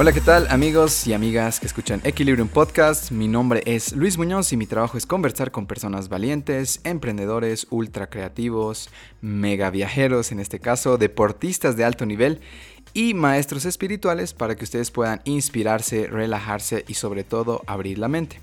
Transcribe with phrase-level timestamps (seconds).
[0.00, 3.10] Hola, ¿qué tal amigos y amigas que escuchan Equilibrium Podcast?
[3.10, 8.08] Mi nombre es Luis Muñoz y mi trabajo es conversar con personas valientes, emprendedores, ultra
[8.08, 8.88] creativos,
[9.20, 12.40] mega viajeros en este caso, deportistas de alto nivel
[12.94, 18.40] y maestros espirituales para que ustedes puedan inspirarse, relajarse y sobre todo abrir la mente.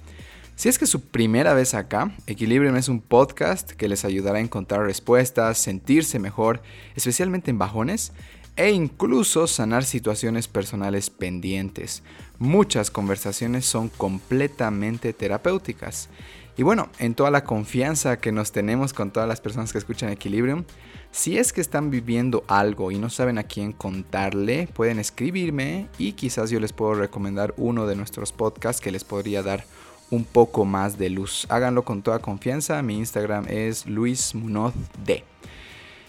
[0.57, 4.39] Si es que es su primera vez acá, Equilibrium es un podcast que les ayudará
[4.39, 6.63] a encontrar respuestas, sentirse mejor,
[6.95, 8.11] especialmente en bajones,
[8.57, 12.03] e incluso sanar situaciones personales pendientes.
[12.39, 16.09] Muchas conversaciones son completamente terapéuticas.
[16.57, 20.09] Y bueno, en toda la confianza que nos tenemos con todas las personas que escuchan
[20.09, 20.63] Equilibrium,
[21.11, 26.13] si es que están viviendo algo y no saben a quién contarle, pueden escribirme y
[26.13, 29.65] quizás yo les puedo recomendar uno de nuestros podcasts que les podría dar
[30.09, 31.45] un poco más de luz.
[31.49, 32.81] Háganlo con toda confianza.
[32.81, 34.73] Mi Instagram es Luis Munoz
[35.05, 35.36] D.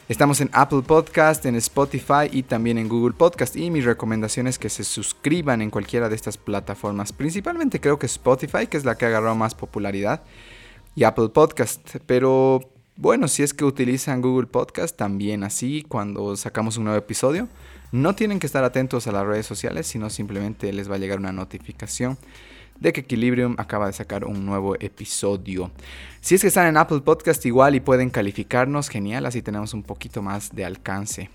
[0.09, 3.57] Estamos en Apple Podcast, en Spotify y también en Google Podcast.
[3.57, 7.13] Y mi recomendación es que se suscriban en cualquiera de estas plataformas.
[7.13, 10.23] Principalmente creo que Spotify, que es la que ha agarrado más popularidad,
[10.95, 11.97] y Apple Podcast.
[12.07, 12.61] Pero
[12.97, 17.47] bueno, si es que utilizan Google Podcast, también así cuando sacamos un nuevo episodio.
[17.93, 21.19] No tienen que estar atentos a las redes sociales, sino simplemente les va a llegar
[21.19, 22.17] una notificación
[22.81, 25.71] de que Equilibrium acaba de sacar un nuevo episodio.
[26.21, 29.83] Si es que están en Apple Podcast igual y pueden calificarnos, genial, así tenemos un
[29.83, 31.31] poquito más de alcance.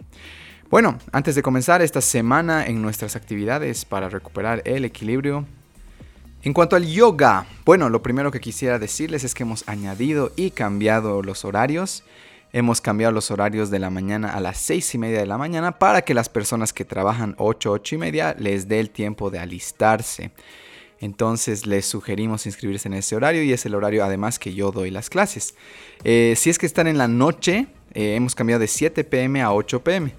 [0.69, 5.45] Bueno, antes de comenzar esta semana en nuestras actividades para recuperar el equilibrio,
[6.41, 10.51] en cuanto al yoga, bueno, lo primero que quisiera decirles es que hemos añadido y
[10.51, 12.03] cambiado los horarios.
[12.51, 15.79] Hemos cambiado los horarios de la mañana a las 6 y media de la mañana
[15.79, 19.39] para que las personas que trabajan 8, 8 y media les dé el tiempo de
[19.39, 20.31] alistarse.
[21.03, 24.89] Entonces les sugerimos inscribirse en ese horario y es el horario además que yo doy
[24.89, 25.53] las clases.
[26.05, 29.51] Eh, si es que están en la noche, eh, hemos cambiado de 7 pm a
[29.51, 30.13] 8 pm.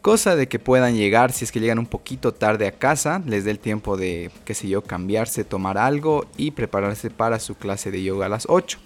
[0.00, 3.44] Cosa de que puedan llegar, si es que llegan un poquito tarde a casa, les
[3.44, 7.90] dé el tiempo de, qué sé yo, cambiarse, tomar algo y prepararse para su clase
[7.90, 8.78] de yoga a las 8.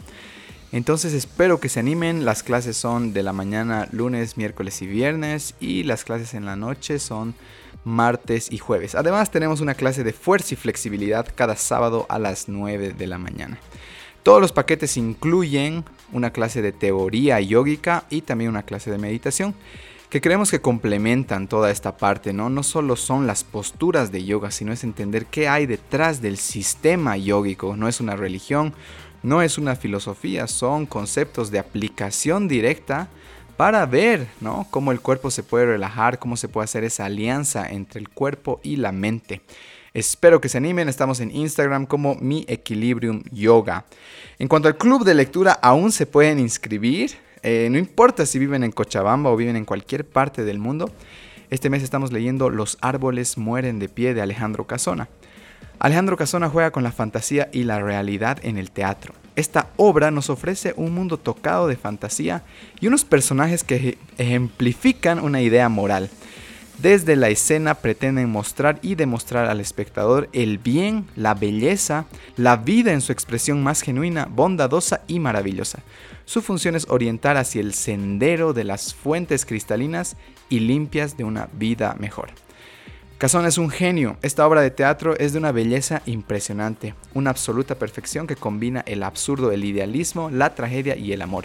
[0.72, 2.24] Entonces espero que se animen.
[2.24, 6.56] Las clases son de la mañana lunes, miércoles y viernes y las clases en la
[6.56, 7.34] noche son
[7.84, 8.94] martes y jueves.
[8.94, 13.18] Además tenemos una clase de fuerza y flexibilidad cada sábado a las 9 de la
[13.18, 13.58] mañana.
[14.22, 19.54] Todos los paquetes incluyen una clase de teoría yógica y también una clase de meditación
[20.08, 22.50] que creemos que complementan toda esta parte, ¿no?
[22.50, 27.16] No solo son las posturas de yoga, sino es entender qué hay detrás del sistema
[27.16, 27.76] yógico.
[27.76, 28.74] No es una religión,
[29.22, 33.08] no es una filosofía, son conceptos de aplicación directa
[33.56, 34.66] para ver ¿no?
[34.70, 38.60] cómo el cuerpo se puede relajar, cómo se puede hacer esa alianza entre el cuerpo
[38.62, 39.42] y la mente.
[39.94, 43.84] Espero que se animen, estamos en Instagram como Mi Equilibrium Yoga.
[44.38, 47.12] En cuanto al club de lectura, aún se pueden inscribir,
[47.42, 50.90] eh, no importa si viven en Cochabamba o viven en cualquier parte del mundo.
[51.50, 55.08] Este mes estamos leyendo Los árboles mueren de pie de Alejandro Casona.
[55.78, 59.14] Alejandro Casona juega con la fantasía y la realidad en el teatro.
[59.34, 62.42] Esta obra nos ofrece un mundo tocado de fantasía
[62.80, 66.10] y unos personajes que ejemplifican una idea moral.
[66.78, 72.06] Desde la escena pretenden mostrar y demostrar al espectador el bien, la belleza,
[72.36, 75.80] la vida en su expresión más genuina, bondadosa y maravillosa.
[76.24, 80.16] Su función es orientar hacia el sendero de las fuentes cristalinas
[80.48, 82.30] y limpias de una vida mejor.
[83.22, 84.16] Casona es un genio.
[84.22, 89.04] Esta obra de teatro es de una belleza impresionante, una absoluta perfección que combina el
[89.04, 91.44] absurdo, el idealismo, la tragedia y el amor.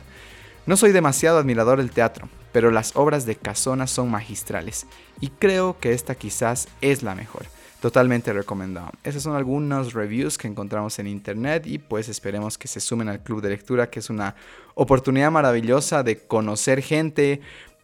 [0.65, 4.87] No soy demasiado admirador del teatro, pero las obras de Casona son magistrales
[5.21, 7.45] y creo que esta quizás es la mejor.
[7.79, 8.89] Totalmente recomendado.
[9.03, 13.21] Esas son algunos reviews que encontramos en internet y pues esperemos que se sumen al
[13.21, 14.33] club de lectura que es una
[14.73, 17.39] oportunidad maravillosa de conocer gente,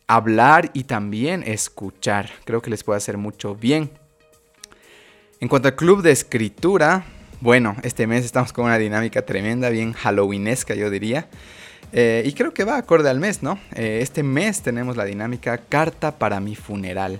[0.08, 2.30] hablar y también escuchar.
[2.46, 3.92] Creo que les puede hacer mucho bien.
[5.40, 7.06] En cuanto al club de escritura,
[7.42, 11.28] bueno, este mes estamos con una dinámica tremenda, bien halloweenesca yo diría.
[11.92, 13.60] Eh, y creo que va acorde al mes, ¿no?
[13.76, 17.20] Eh, este mes tenemos la dinámica Carta para mi funeral,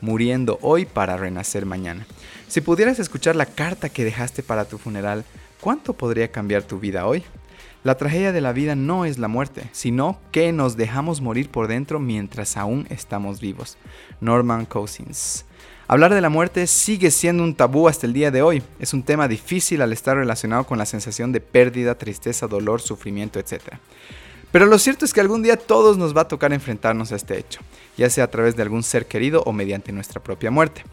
[0.00, 2.06] muriendo hoy para renacer mañana.
[2.48, 5.24] Si pudieras escuchar la carta que dejaste para tu funeral,
[5.60, 7.22] ¿cuánto podría cambiar tu vida hoy?
[7.82, 11.66] La tragedia de la vida no es la muerte, sino que nos dejamos morir por
[11.66, 13.78] dentro mientras aún estamos vivos.
[14.20, 15.46] Norman Cousins.
[15.88, 18.62] Hablar de la muerte sigue siendo un tabú hasta el día de hoy.
[18.78, 23.38] Es un tema difícil al estar relacionado con la sensación de pérdida, tristeza, dolor, sufrimiento,
[23.38, 23.62] etc.
[24.52, 27.38] Pero lo cierto es que algún día todos nos va a tocar enfrentarnos a este
[27.38, 27.60] hecho,
[27.96, 30.84] ya sea a través de algún ser querido o mediante nuestra propia muerte.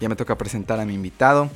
[0.00, 1.50] ya me toca presentar a mi invitado.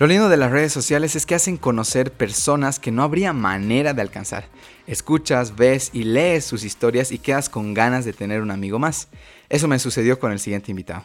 [0.00, 3.92] Lo lindo de las redes sociales es que hacen conocer personas que no habría manera
[3.92, 4.46] de alcanzar.
[4.86, 9.08] Escuchas, ves y lees sus historias y quedas con ganas de tener un amigo más.
[9.50, 11.04] Eso me sucedió con el siguiente invitado.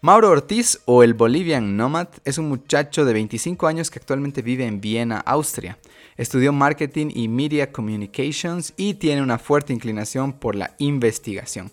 [0.00, 4.64] Mauro Ortiz o el Bolivian Nomad es un muchacho de 25 años que actualmente vive
[4.64, 5.76] en Viena, Austria.
[6.16, 11.70] Estudió marketing y media communications y tiene una fuerte inclinación por la investigación.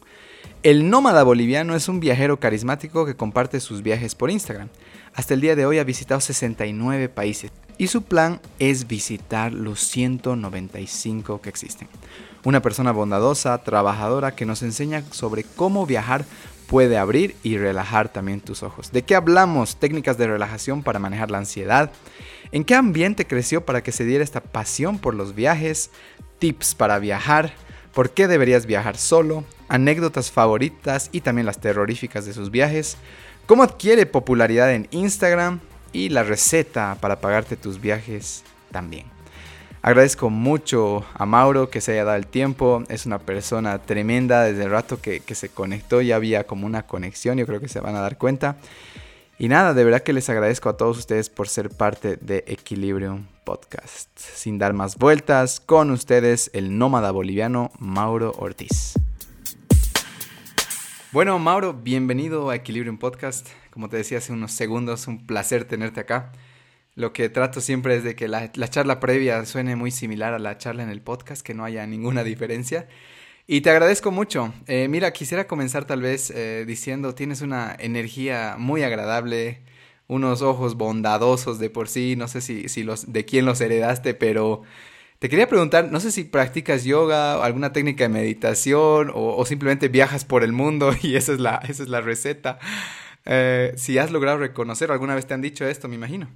[0.63, 4.69] El nómada boliviano es un viajero carismático que comparte sus viajes por Instagram.
[5.13, 9.79] Hasta el día de hoy ha visitado 69 países y su plan es visitar los
[9.81, 11.87] 195 que existen.
[12.43, 16.25] Una persona bondadosa, trabajadora que nos enseña sobre cómo viajar
[16.65, 18.91] puede abrir y relajar también tus ojos.
[18.91, 19.77] ¿De qué hablamos?
[19.77, 21.91] Técnicas de relajación para manejar la ansiedad.
[22.51, 25.91] ¿En qué ambiente creció para que se diera esta pasión por los viajes?
[26.39, 27.53] Tips para viajar.
[27.93, 29.43] ¿Por qué deberías viajar solo?
[29.67, 32.97] Anécdotas favoritas y también las terroríficas de sus viajes.
[33.45, 35.59] ¿Cómo adquiere popularidad en Instagram?
[35.93, 39.05] Y la receta para pagarte tus viajes también.
[39.81, 42.83] Agradezco mucho a Mauro que se haya dado el tiempo.
[42.89, 44.43] Es una persona tremenda.
[44.43, 47.37] Desde el rato que, se conectó ya había como una conexión.
[47.37, 48.57] Yo creo que se van a dar cuenta.
[49.39, 53.27] Y nada, de verdad que les agradezco a todos ustedes por ser parte de Equilibrium
[53.45, 54.09] Podcast.
[54.17, 58.95] Sin dar más vueltas, con ustedes el nómada boliviano Mauro Ortiz.
[61.13, 63.47] Bueno, Mauro, bienvenido a Equilibrium Podcast.
[63.69, 66.33] Como te decía hace unos segundos, un placer tenerte acá.
[66.95, 70.57] Lo que trato siempre es de que la, charla previa suene muy similar a la
[70.57, 72.89] charla en el podcast, que no haya ninguna diferencia.
[73.47, 74.53] Y te agradezco mucho.
[74.67, 79.61] Eh, mira, quisiera comenzar tal vez eh, diciendo, tienes una energía muy agradable,
[80.07, 84.13] unos ojos bondadosos de por sí, no sé si, si los, de quién los heredaste,
[84.13, 84.63] pero
[85.19, 89.87] te quería preguntar, no sé si practicas yoga, o alguna técnica de meditación o, simplemente
[89.87, 92.59] viajas por el mundo y esa es la, esa es la receta.
[93.25, 96.29] Eh, si has logrado reconocer, alguna vez te han dicho esto, me imagino.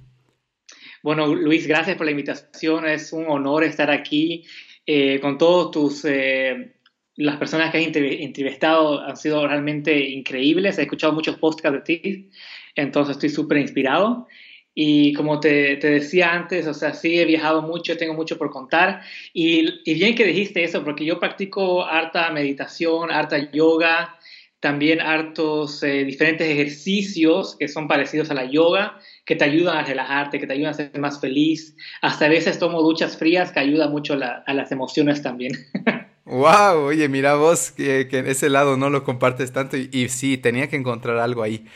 [1.02, 2.86] Bueno, Luis, gracias por la invitación.
[2.86, 4.44] Es un honor estar aquí
[4.86, 6.04] eh, con todos tus...
[6.04, 6.76] Eh,
[7.14, 10.78] las personas que has entrevistado han sido realmente increíbles.
[10.78, 12.30] He escuchado muchos podcasts de ti,
[12.74, 14.26] entonces estoy súper inspirado.
[14.74, 18.50] Y como te, te, decía antes, o sea, sí he viajado mucho, tengo mucho por
[18.50, 19.02] contar.
[19.34, 24.18] Y, y bien que dijiste eso, porque yo practico harta meditación, harta yoga,
[24.62, 29.82] también hartos eh, diferentes ejercicios que son parecidos a la yoga, que te ayudan a
[29.82, 31.74] relajarte, que te ayudan a ser más feliz.
[32.00, 35.52] Hasta a veces tomo duchas frías que ayuda mucho a las emociones también.
[36.24, 40.68] wow, oye, mira vos que, que, ese lado no lo compartes tanto y sí, tenía
[40.68, 41.66] que encontrar algo ahí.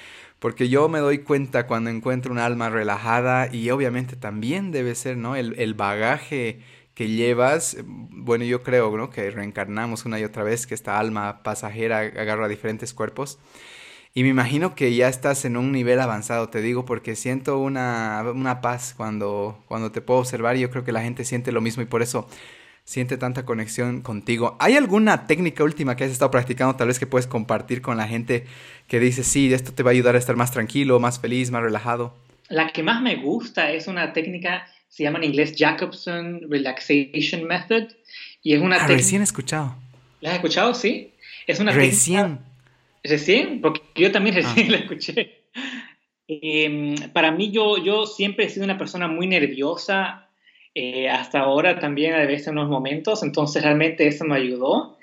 [0.47, 5.17] Porque yo me doy cuenta cuando encuentro un alma relajada y obviamente también debe ser,
[5.17, 5.35] ¿no?
[5.35, 6.61] El, el bagaje
[6.95, 9.11] que llevas, bueno, yo creo, ¿no?
[9.11, 13.41] Que reencarnamos una y otra vez, que esta alma pasajera agarra diferentes cuerpos.
[14.15, 18.23] Y me imagino que ya estás en un nivel avanzado, te digo, porque siento una,
[18.33, 21.61] una paz cuando, cuando te puedo observar y yo creo que la gente siente lo
[21.61, 22.29] mismo y por eso
[22.87, 24.57] siente tanta conexión contigo.
[24.61, 28.09] ¿Hay alguna técnica última que has estado practicando, tal vez que puedes compartir con la
[28.09, 28.47] gente
[28.89, 31.63] que dice, sí, esto te va a ayudar a estar más tranquilo, más feliz, más
[31.63, 32.17] relajado?
[32.49, 37.89] La que más me gusta es una técnica se llama en inglés Jacobson Relaxation Method.
[38.43, 39.77] Y es una ah, Recién escuchado.
[40.21, 40.73] ¿La has escuchado?
[40.73, 41.13] Sí.
[41.47, 42.39] Es una Recién.
[43.03, 44.41] Recién, porque yo también ah.
[44.41, 45.45] recién la escuché.
[46.29, 50.26] Em, para mí, yo, yo siempre he sido una persona muy nerviosa,
[50.79, 54.99] eh, hasta ahora también a veces en unos momentos, entonces realmente eso me ayudó.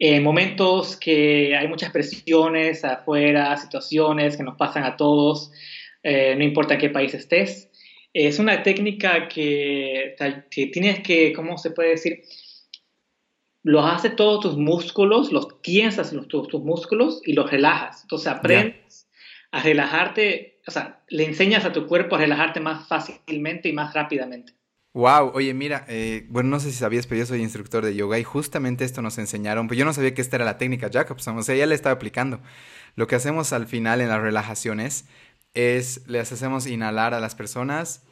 [0.00, 5.52] En momentos que hay muchas presiones afuera, situaciones que nos pasan a todos,
[6.02, 7.70] eh, no importa qué país estés,
[8.12, 10.16] es una técnica que,
[10.72, 12.24] tienes que, ¿cómo se puede decir?
[13.62, 18.02] Los hace todos tus músculos, los tiensas los, tus, músculos y los relajas.
[18.02, 19.08] Entonces aprendes
[19.52, 23.94] a relajarte, o sea, le enseñas a tu cuerpo a relajarte más fácilmente y más
[23.94, 24.54] rápidamente.
[24.94, 28.18] Wow, oye, mira, eh, bueno, no sé si sabías, pero yo soy instructor de yoga
[28.18, 31.38] y justamente esto nos enseñaron, pues yo no sabía que esta era la técnica Jacobson,
[31.38, 32.40] o sea, ya le estaba aplicando.
[32.96, 35.06] lo que hacemos al final en las relajaciones
[35.54, 38.02] es les hacemos inhalar a las personas,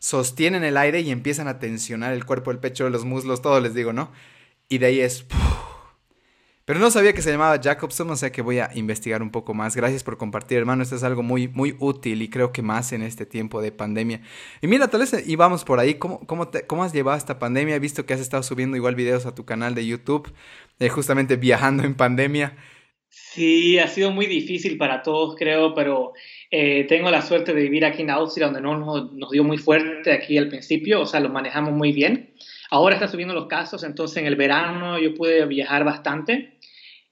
[0.00, 3.74] sostienen el aire y empiezan a tensionar el cuerpo, el pecho, los muslos, todo les
[3.74, 4.10] digo, ¿no?
[4.68, 5.26] Y de ahí es...
[6.68, 9.54] Pero no sabía que se llamaba Jacobson, o sea que voy a investigar un poco
[9.54, 9.74] más.
[9.74, 10.82] Gracias por compartir, hermano.
[10.82, 14.20] Esto es algo muy, muy útil y creo que más en este tiempo de pandemia.
[14.60, 15.94] Y mira, tal vez y vamos por ahí.
[15.94, 17.76] ¿Cómo, cómo, te, ¿Cómo has llevado esta pandemia?
[17.76, 20.30] He visto que has estado subiendo igual videos a tu canal de YouTube,
[20.78, 22.54] eh, justamente viajando en pandemia.
[23.08, 26.12] Sí, ha sido muy difícil para todos, creo, pero
[26.50, 29.56] eh, tengo la suerte de vivir aquí en Austria, donde no nos, nos, dio muy
[29.56, 32.34] fuerte aquí al principio, o sea, lo manejamos muy bien.
[32.70, 36.57] Ahora están subiendo los casos, entonces en el verano yo pude viajar bastante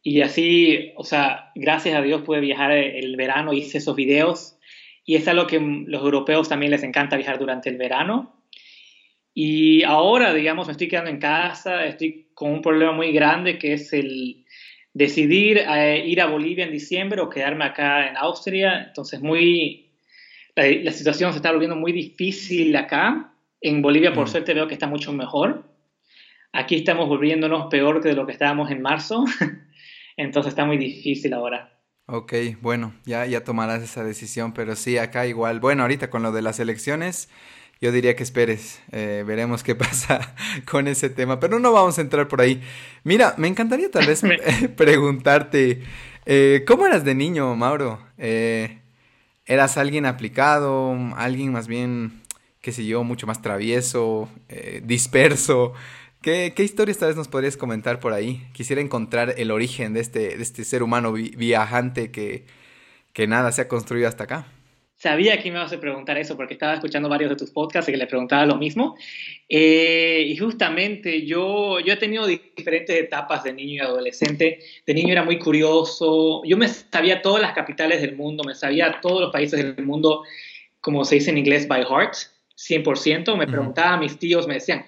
[0.08, 4.56] y así, o sea, gracias a Dios pude viajar el verano, hice esos videos
[5.04, 8.40] y es algo que los europeos también les encanta viajar durante el verano.
[9.34, 13.72] Y ahora, digamos, me estoy quedando en casa, estoy con un problema muy grande que
[13.72, 14.44] es el
[14.94, 18.84] decidir eh, ir a Bolivia en diciembre o quedarme acá en Austria.
[18.86, 19.90] Entonces, muy,
[20.54, 23.32] la, situación se está volviendo muy difícil acá.
[23.60, 24.30] En Bolivia, por mm.
[24.30, 25.64] suerte, veo que está mucho mejor.
[26.52, 29.24] Aquí estamos volviéndonos peor que de lo que estábamos en marzo.
[30.16, 31.72] Entonces está muy difícil ahora.
[32.08, 32.32] Ok,
[32.62, 35.58] bueno, ya, ya tomarás esa decisión, pero sí, acá igual.
[35.58, 37.28] Bueno, ahorita con lo de las elecciones,
[37.80, 40.34] yo diría que esperes, eh, veremos qué pasa
[40.70, 42.62] con ese tema, pero no vamos a entrar por ahí.
[43.02, 44.22] Mira, me encantaría tal vez
[44.76, 45.82] preguntarte,
[46.26, 47.98] eh, ¿cómo eras de niño, Mauro?
[48.18, 48.78] Eh,
[49.44, 52.22] ¿Eras alguien aplicado, alguien más bien,
[52.60, 54.28] qué sé yo, mucho más travieso,
[54.82, 55.72] disperso?
[56.26, 58.42] ¿Qué, ¿Qué, historias tal vez nos podrías comentar por ahí?
[58.52, 62.46] Quisiera encontrar el origen de este, de este ser humano viajante que,
[63.12, 64.52] que nada se ha construido hasta acá.
[64.96, 67.92] Sabía que me ibas a preguntar eso porque estaba escuchando varios de tus podcasts y
[67.92, 68.96] que le preguntaba lo mismo.
[69.48, 74.58] Eh, y justamente yo, yo he tenido diferentes etapas de niño y adolescente.
[74.84, 76.42] De niño era muy curioso.
[76.44, 80.24] Yo me sabía todas las capitales del mundo, me sabía todos los países del mundo,
[80.80, 82.14] como se dice en inglés, by heart,
[82.56, 83.36] 100%.
[83.36, 84.86] Me preguntaba a mis tíos, me decían,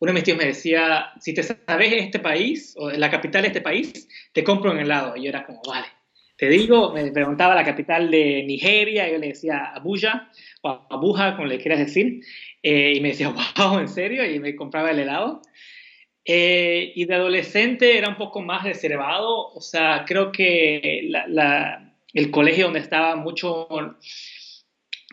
[0.00, 3.48] uno de mis tíos me decía, si te sabes este país, o la capital de
[3.48, 5.16] este país, te compro un helado.
[5.16, 5.86] Y yo era como, vale.
[6.36, 10.30] Te digo, me preguntaba la capital de Nigeria, y yo le decía Abuja,
[10.62, 12.20] o Abuja, como le quieras decir,
[12.62, 14.28] eh, y me decía, wow, ¿en serio?
[14.28, 15.42] Y me compraba el helado.
[16.24, 21.10] Eh, y de adolescente era un poco más reservado, o sea, creo que
[22.14, 23.68] el colegio donde estaba mucho,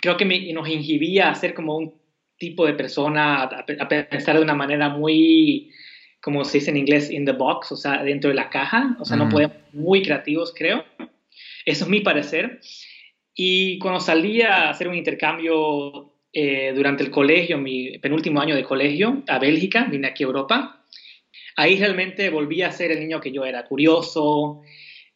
[0.01, 2.00] creo que me, nos inhibía a ser como un
[2.41, 5.69] tipo de persona, a, pensar de una manera muy,
[6.19, 9.05] como se dice en inglés, in the box, o sea, dentro de la caja, o
[9.05, 10.83] sea, no podemos, muy creativos, creo.
[11.65, 12.59] Eso es mi parecer.
[13.35, 18.63] Y cuando salí a hacer un intercambio eh, durante el colegio, mi penúltimo año de
[18.63, 20.83] colegio, a Bélgica, vine aquí a Europa,
[21.57, 24.61] ahí realmente volví a ser el niño que yo era, curioso,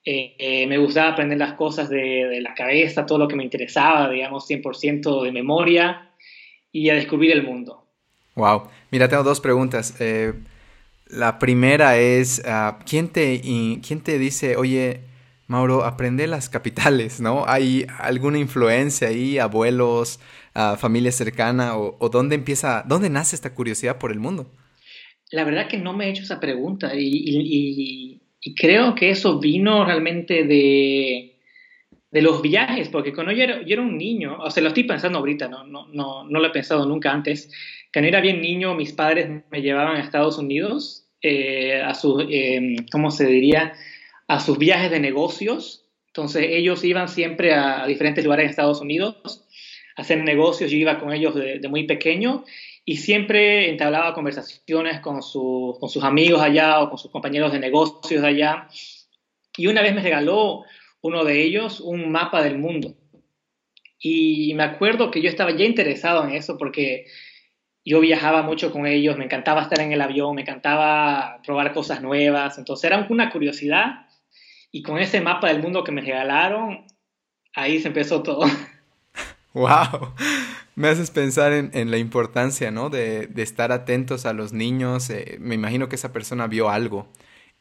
[0.05, 3.43] eh, eh, me gustaba aprender las cosas de, de, la cabeza, todo lo que me
[3.43, 6.11] interesaba, digamos, 100% de memoria
[6.75, 7.87] y a descubrir el mundo.
[8.35, 8.63] Wow.
[8.91, 9.95] Mira, tengo dos preguntas.
[10.01, 10.33] Eh,
[11.07, 14.99] la primera es, uh, ¿quién, te, ¿quién te dice, oye,
[15.47, 17.45] Mauro, aprende las capitales, ¿no?
[17.47, 20.19] ¿Hay alguna influencia ahí, abuelos,
[20.53, 24.51] uh, familia cercana, o, o, dónde empieza, dónde nace esta curiosidad por el mundo?
[25.31, 29.39] La verdad que no me he hecho esa pregunta y, y, y creo que eso
[29.39, 31.34] vino realmente de,
[32.15, 35.49] de los viajes, porque cuando yo era, un niño, o sea, lo estoy pensando ahorita,
[35.49, 37.51] no, no, no, no lo he pensado nunca antes,
[37.91, 42.77] cuando era bien niño, mis padres me llevaban a Estados Unidos eh, a sus, eh,
[42.89, 43.73] ¿cómo se diría?
[44.29, 45.89] A sus viajes de negocios.
[46.07, 49.45] Entonces ellos iban siempre a, diferentes lugares en Estados Unidos
[49.97, 52.45] a hacer negocios, yo iba con ellos de, de muy pequeño
[52.85, 57.59] y siempre entablaba conversaciones con, su, con sus amigos allá o con sus compañeros de
[57.59, 58.69] negocios allá.
[59.57, 60.63] Y una vez me regaló
[61.05, 62.95] uno de ellos un mapa del mundo.
[63.99, 67.05] Y me acuerdo que yo estaba ya interesado en eso porque
[67.85, 72.01] yo viajaba mucho con ellos, me encantaba estar en el avión, me encantaba probar cosas
[72.01, 74.07] nuevas, entonces era una curiosidad
[74.71, 76.87] y con ese mapa del mundo que me regalaron,
[77.53, 78.41] ahí se empezó todo.
[79.53, 80.15] ¡Wow!
[80.73, 82.89] Me haces pensar en, la importancia, ¿no?
[82.89, 85.11] De, estar atentos a los niños.
[85.11, 87.07] Eh, me imagino que esa persona vio algo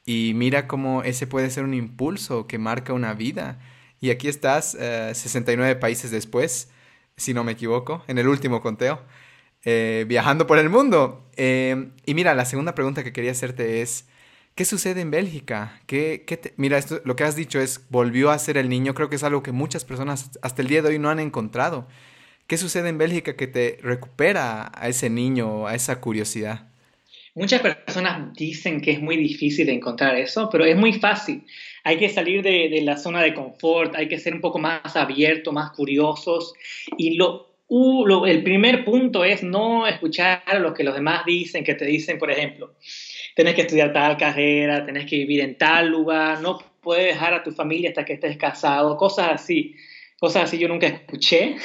[0.06, 3.58] y mira cómo ese puede ser un impulso que marca una vida.
[4.00, 6.70] Y aquí estás, 69 eh, países después,
[7.16, 9.02] si no me equivoco, en el último conteo,
[9.64, 11.26] eh, viajando por el mundo.
[11.36, 14.06] Eh, y mira, la segunda pregunta que quería hacerte es,
[14.54, 15.80] ¿qué sucede en Bélgica?
[15.86, 18.94] ¿Qué, qué Mira, esto, lo que has dicho es, volvió a ser el niño.
[18.94, 21.88] Creo que es algo que muchas personas hasta el día de hoy no han encontrado.
[22.46, 26.73] ¿Qué sucede en Bélgica que te recupera a ese niño, a esa curiosidad?
[27.34, 31.44] Muchas personas dicen que es muy difícil encontrar eso, pero es muy fácil.
[31.82, 35.52] Hay que salir de, la zona de confort, hay que ser un poco más abiertos,
[35.52, 36.54] más curiosos.
[36.96, 37.56] Y lo,
[38.26, 42.30] el primer punto es no escuchar lo que los demás dicen, que te dicen, por
[42.30, 42.76] ejemplo,
[43.34, 47.42] tenés que estudiar tal carrera, tenés que vivir en tal lugar, no puedes dejar a
[47.42, 49.74] tu familia hasta que estés casado, cosas así.
[50.20, 51.56] Cosas así yo nunca escuché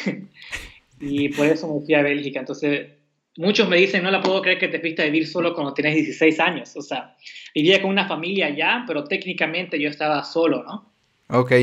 [1.00, 2.40] y por eso me fui a Bélgica.
[2.40, 2.99] Entonces,
[3.40, 5.96] muchos me dicen, no la puedo creer que te fuiste a vivir solo cuando tienes
[5.96, 6.76] 16 años.
[6.76, 7.16] O sea,
[7.56, 10.92] vivía con una familia allá, pero técnicamente yo estaba solo, ¿no?
[11.30, 11.54] Ok.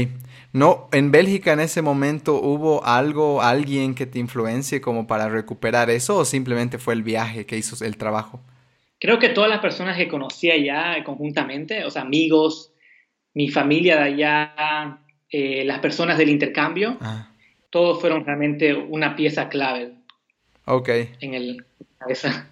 [0.54, 5.90] No, en Bélgica en ese momento hubo algo, alguien que te influencie como para recuperar
[5.90, 8.40] eso o simplemente fue el viaje que hizo el trabajo?
[8.98, 12.72] Creo que todas las personas que conocí allá conjuntamente, o sea, amigos,
[13.34, 14.98] mi familia de allá,
[15.30, 17.28] eh, las personas del intercambio, ah.
[17.68, 19.92] todos fueron realmente una pieza clave.
[20.64, 20.88] Ok.
[21.20, 21.65] En el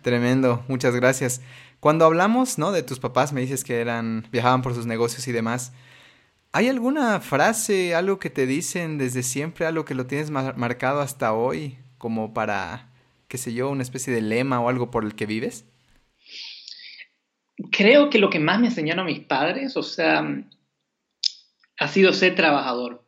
[0.02, 1.40] Tremendo, muchas gracias.
[1.80, 2.72] Cuando hablamos, ¿no?
[2.72, 5.72] De tus papás, me dices que eran, viajaban por sus negocios y demás.
[6.52, 11.34] ¿Hay alguna frase, algo que te dicen desde siempre, algo que lo tienes marcado hasta
[11.34, 12.90] hoy, como para,
[13.28, 15.66] qué sé yo, una especie de lema o algo por el que vives?
[17.70, 20.24] Creo que lo que más me enseñaron mis padres, o sea,
[21.78, 23.04] ha sido ser trabajador.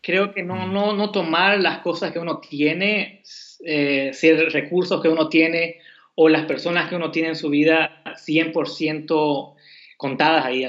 [0.00, 0.72] Creo que no, mm.
[0.72, 3.22] no, no tomar las cosas que uno tiene,
[3.64, 5.78] eh, ser recursos que uno tiene
[6.14, 9.54] o las personas que uno tiene en su vida 100%
[9.96, 10.66] contadas ahí.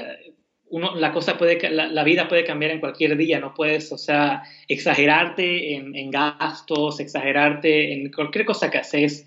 [0.68, 4.44] Uno, la, cosa puede, la, vida puede cambiar en cualquier día, no puedes, o sea,
[4.68, 9.26] exagerarte en, gastos, exagerarte en cualquier cosa que haces,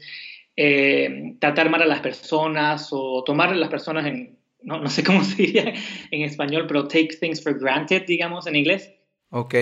[0.55, 5.03] eh, tratar mal a las personas o tomar a las personas en, no, no, sé
[5.03, 5.73] cómo se diría
[6.11, 8.93] en español, pero take things for granted, digamos, en inglés.
[9.29, 9.55] Ok,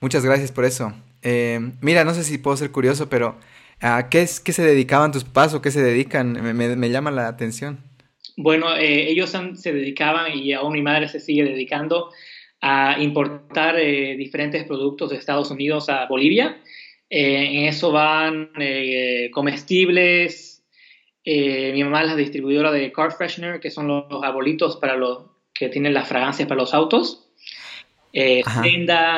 [0.00, 0.92] muchas gracias por eso.
[1.22, 3.38] Eh, mira, no sé si puedo ser curioso, pero
[3.80, 6.32] ¿a qué, es, qué se dedicaban tus papás o qué se dedican?
[6.32, 7.84] Me, me, llama la atención.
[8.36, 12.10] Bueno, eh, ellos se dedicaban y aún mi madre se sigue dedicando
[12.60, 16.60] a importar eh, diferentes productos de Estados Unidos a Bolivia.
[17.10, 18.50] en eso van
[19.32, 20.58] comestibles,
[21.30, 25.26] eh, mi mamá es la distribuidora de Car Freshener, que son los, arbolitos para los
[25.52, 27.28] que tienen las fragancias para los autos.
[28.14, 28.42] Eh,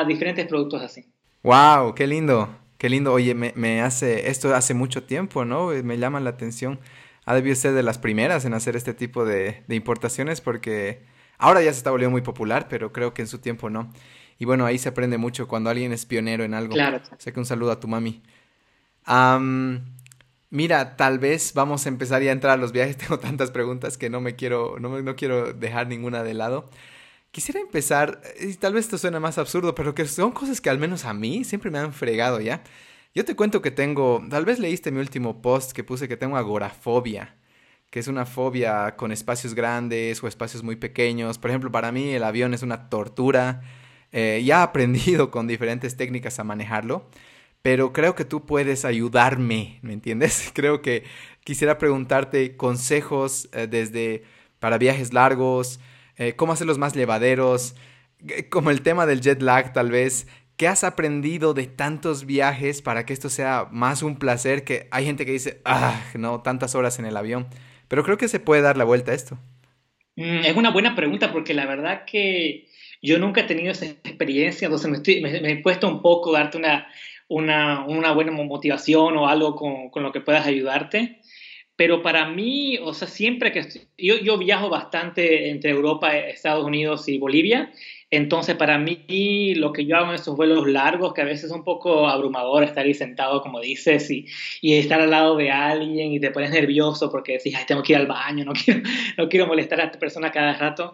[0.07, 1.05] diferentes productos así.
[1.43, 1.95] ¡Wow!
[1.95, 2.55] ¡Qué lindo!
[2.77, 3.13] ¡Qué lindo!
[3.13, 4.29] Oye, me, hace.
[4.29, 5.67] Esto hace mucho tiempo, ¿no?
[5.83, 6.79] Me llama la atención.
[7.25, 11.03] Ha debido ser de las primeras en hacer este tipo de, importaciones porque
[11.37, 13.91] ahora ya se está volviendo muy popular, pero creo que en su tiempo no.
[14.39, 16.73] Y bueno, ahí se aprende mucho cuando alguien es pionero en algo.
[16.73, 16.97] Claro.
[16.97, 18.23] O sea que un saludo a tu mami.
[20.51, 22.97] Mira, tal vez vamos a empezar ya a entrar a los viajes.
[22.97, 26.69] Tengo tantas preguntas que no me quiero, no, no quiero dejar ninguna de lado.
[27.31, 30.79] Quisiera empezar, y tal vez esto suena más absurdo, pero que son cosas que al
[30.79, 32.61] menos a mí siempre me han fregado ya.
[33.15, 36.37] Yo te cuento que tengo, tal vez leíste mi último post que puse que tengo
[36.37, 37.35] agorafobia,
[37.89, 41.37] que es una fobia con espacios grandes o espacios muy pequeños.
[41.37, 43.61] Por ejemplo, para mí el avión es una tortura.
[44.11, 47.09] Eh, ya he aprendido con diferentes técnicas a manejarlo
[47.61, 50.51] pero creo que tú puedes ayudarme, ¿me entiendes?
[50.55, 51.03] Creo que
[51.43, 54.23] quisiera preguntarte consejos eh, desde
[54.59, 55.79] para viajes largos,
[56.21, 57.75] eh, cómo hacerlos más llevaderos,
[58.27, 60.27] eh, como el tema del jet lag tal vez.
[60.55, 64.63] ¿Qué has aprendido de tantos viajes para que esto sea más un placer?
[64.63, 67.47] Que hay gente que dice, ah, no, tantas horas en el avión.
[67.87, 69.39] Pero creo que se puede dar la vuelta a esto.
[70.15, 72.67] Mm, es una buena pregunta porque la verdad que
[73.01, 76.87] yo nunca he tenido esa experiencia, entonces me, me, he puesto un poco darte una,
[77.29, 81.20] una, una buena motivación o algo con, con, lo que puedas ayudarte.
[81.81, 83.67] Pero para mí, o sea, siempre que
[83.97, 87.71] yo, yo viajo bastante entre Europa, Estados Unidos y Bolivia,
[88.11, 91.51] entonces para mí lo que yo hago en esos vuelos largos, que a veces es
[91.51, 94.27] un poco abrumador estar ahí sentado, como dices, y,
[94.61, 97.93] y estar al lado de alguien y te pones nervioso porque decís, ay, tengo que
[97.93, 98.81] ir al baño, no quiero,
[99.17, 100.93] no quiero molestar a esta persona cada rato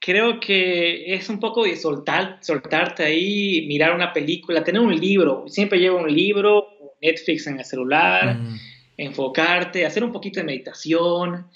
[0.00, 5.44] creo que es un poco de soltar, soltarte ahí, mirar una película, tener un libro.
[5.46, 6.68] Siempre llevo un libro,
[7.00, 8.58] Netflix en el celular, mm.
[8.98, 11.46] Enfocarte, hacer un poquito de meditación,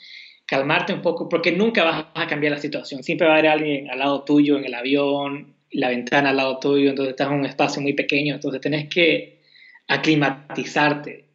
[0.46, 3.02] calmarte un poco, porque nunca vas a cambiar la situación.
[3.02, 6.58] Siempre va a haber alguien al lado tuyo en el avión, la ventana al lado
[6.58, 9.42] tuyo, entonces estás en un espacio muy pequeño, entonces tenés que
[9.88, 11.26] aclimatizarte.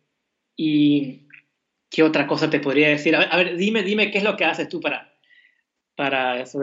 [0.56, 1.28] ¿Y
[1.90, 3.16] qué otra cosa te podría decir?
[3.16, 5.14] A ver, dime, dime qué es lo que haces tú para,
[5.96, 6.60] para eso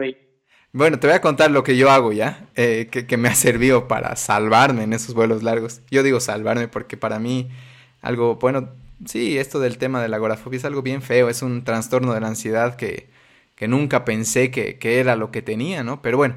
[0.75, 3.87] bueno, te voy a contar lo que yo hago ya, eh, que, me ha servido
[3.87, 5.79] para salvarme en esos vuelos largos.
[5.89, 7.47] Yo digo salvarme porque para mí
[8.01, 8.73] algo, bueno,
[9.05, 12.21] sí, esto del tema de la agorafobia es algo bien feo, es un trastorno de
[12.21, 13.09] la ansiedad que,
[13.55, 16.01] que nunca pensé que, que, era lo que tenía, ¿no?
[16.01, 16.35] Pero bueno,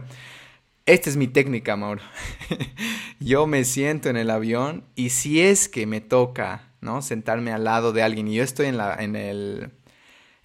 [0.86, 2.02] esta es mi técnica, Mauro.
[3.20, 7.02] yo me siento en el avión y si es que me toca, ¿no?
[7.02, 9.72] Sentarme al lado de alguien y yo estoy en, la, en el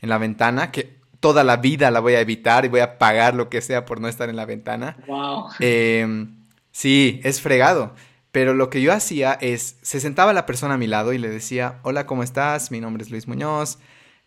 [0.03, 3.33] en la ventana, que toda la vida la voy a evitar y voy a pagar
[3.33, 4.97] lo que sea por no estar en la ventana.
[5.07, 5.45] Wow.
[5.59, 6.35] Em,
[6.71, 7.95] sí, es fregado.
[8.33, 11.29] Pero lo que yo hacía es, se sentaba la persona a mi lado y le
[11.29, 12.71] decía, hola, ¿cómo estás?
[12.71, 13.77] Mi nombre es Luis Muñoz.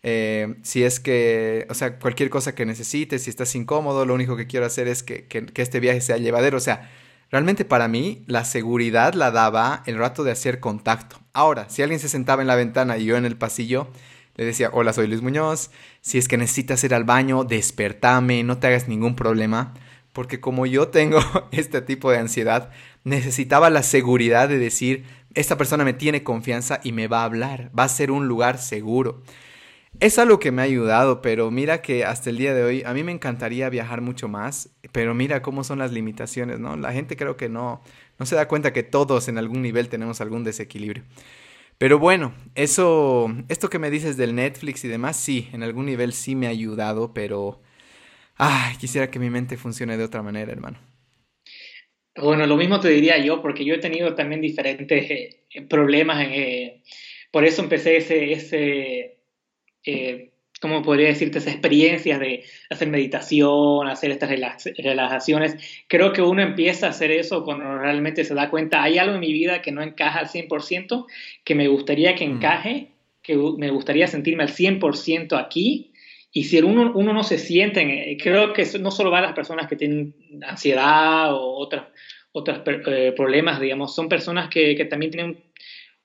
[0.01, 4.37] Eh, si es que, o sea, cualquier cosa que necesites, si estás incómodo, lo único
[4.37, 6.55] que quiero hacer es que, que este viaje sea llevadero.
[6.55, 6.89] O sea,
[7.31, 11.19] realmente para mí la seguridad la daba el rato de hacer contacto.
[11.33, 13.89] Ahora, si alguien se sentaba en la ventana y yo en el pasillo,
[14.37, 15.69] le decía, hola, soy Luis Muñoz.
[15.99, 19.73] Si es que necesitas ir al baño, despertame, no te hagas ningún problema.
[20.13, 21.19] Porque como yo tengo
[21.51, 22.71] este tipo de ansiedad,
[23.07, 27.71] necesitaba la seguridad de decir, esta persona me tiene confianza y me va a hablar,
[27.77, 29.23] va a ser un lugar seguro.
[29.99, 32.93] Es algo que me ha ayudado, pero mira que hasta el día de hoy a
[32.93, 36.75] mí me encantaría viajar mucho más, pero mira cómo son las limitaciones, ¿no?
[36.75, 37.81] La gente creo que no,
[38.19, 41.03] no se da cuenta que todos en algún nivel tenemos algún desequilibrio.
[41.77, 46.11] Pero bueno, eso, esto que me dices del Netflix y demás, sí, en algún nivel
[46.11, 47.61] sí me ha ayudado, pero,
[48.35, 50.77] ay, quisiera que mi mente funcione de otra manera, hermano.
[52.21, 56.25] Bueno, lo mismo te diría yo, porque yo he tenido también diferentes eh, problemas.
[56.29, 56.81] Eh,
[57.31, 59.17] por eso empecé ese, ese
[59.85, 61.37] eh, ¿cómo podría decirte?
[61.37, 65.57] Esas experiencias de hacer meditación, hacer estas relajaciones.
[65.87, 69.21] Creo que uno empieza a hacer eso cuando realmente se da cuenta, hay algo en
[69.21, 71.05] mi vida que no encaja al 100%,
[71.43, 72.31] que me gustaría que mm.
[72.31, 72.87] encaje,
[73.21, 75.91] que me gustaría sentirme al 100% aquí.
[76.37, 79.67] Y si uno, uno no se siente, creo que no solo va a las personas
[79.67, 80.13] que tienen
[80.47, 81.85] ansiedad o otros
[82.31, 85.43] otros eh, problemas, digamos, son personas que, que también tienen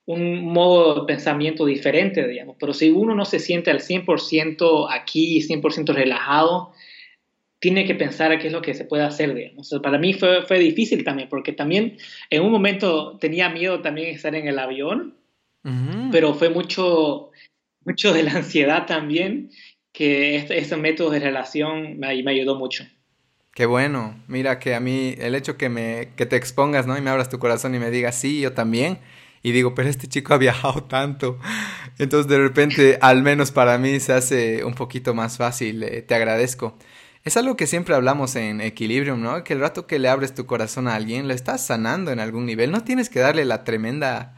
[0.07, 2.57] un modo de pensamiento diferente, digamos.
[2.59, 6.73] Pero si uno no se siente al 100% aquí, 100% relajado,
[7.59, 9.69] tiene que pensar qué es lo que se puede hacer, digamos.
[9.83, 11.99] para mí fue, fue, difícil también, porque también
[12.31, 15.15] en un momento tenía miedo también estar en el avión,
[16.11, 17.33] pero fue mucho,
[17.85, 19.51] mucho de la ansiedad también,
[19.93, 22.85] que este, ese método de relación me, me ayudó mucho.
[23.55, 24.19] Qué bueno.
[24.29, 26.97] Mira que a mí el hecho que me que te expongas, ¿no?
[26.97, 28.99] Y me abras tu corazón y me digas, "Sí, yo también."
[29.43, 31.39] Y digo, "Pero este chico ha viajado tanto."
[31.99, 35.83] Entonces, de repente, al menos para mí se hace un poquito más fácil.
[35.83, 36.79] Eh, te agradezco.
[37.25, 39.45] Es algo que siempre hablamos en Equilibrium, ¿no?
[39.45, 42.47] Que el rato que le abres tu corazón a alguien, lo estás sanando en algún
[42.47, 42.71] nivel.
[42.73, 44.35] No tienes que darle la tremenda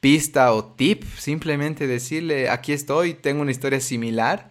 [0.00, 4.50] pista o tip, simplemente decirle, aquí estoy, tengo una historia similar.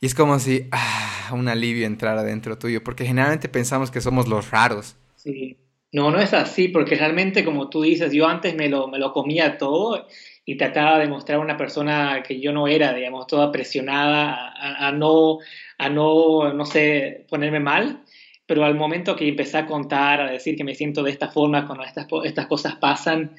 [0.00, 4.28] Y es como si, ah, un alivio entrara dentro tuyo, porque generalmente pensamos que somos
[4.28, 4.96] los raros.
[5.16, 5.56] Sí.
[5.90, 9.12] No, no es así, porque realmente, como tú dices, yo antes me lo, me lo
[9.12, 10.06] comía todo
[10.44, 14.92] y trataba de mostrar a una persona que yo no era, digamos, toda presionada a,
[14.92, 15.38] no,
[15.78, 18.02] a no, no sé, ponerme mal.
[18.46, 21.66] Pero al momento que empecé a contar, a decir que me siento de esta forma
[21.66, 23.34] cuando estas, estas cosas pasan,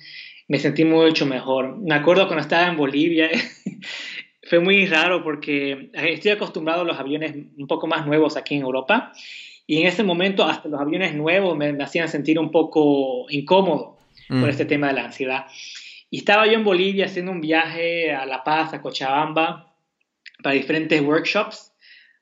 [0.47, 1.77] me sentí mucho mejor.
[1.79, 3.29] Me acuerdo cuando estaba en Bolivia,
[4.49, 8.61] fue muy raro porque estoy acostumbrado a los aviones un poco más nuevos aquí en
[8.61, 9.13] Europa
[9.67, 14.37] y en ese momento hasta los aviones nuevos me, hacían sentir un poco incómodo por
[14.37, 14.49] mm.
[14.49, 15.45] este tema de la ansiedad.
[16.09, 19.71] Y estaba yo en Bolivia haciendo un viaje a La Paz, a Cochabamba,
[20.41, 21.71] para diferentes workshops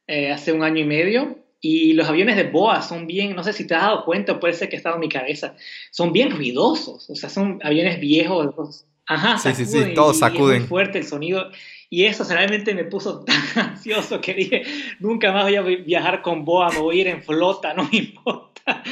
[0.07, 1.39] eh, hace un año y medio.
[1.61, 4.53] Y los aviones de BOA son bien, no sé si te has dado cuenta, puede
[4.53, 5.55] ser que ha estado en mi cabeza,
[5.89, 8.85] son bien ruidosos, o sea, son aviones viejos.
[9.05, 10.59] Ajá, sí, sí, sí, todos sacuden.
[10.59, 11.49] muy fuerte el sonido.
[11.89, 14.63] Y eso realmente me puso tan ansioso que dije,
[15.00, 17.97] nunca más voy a viajar con Boa, me voy a ir en flota, no me
[17.97, 18.84] importa.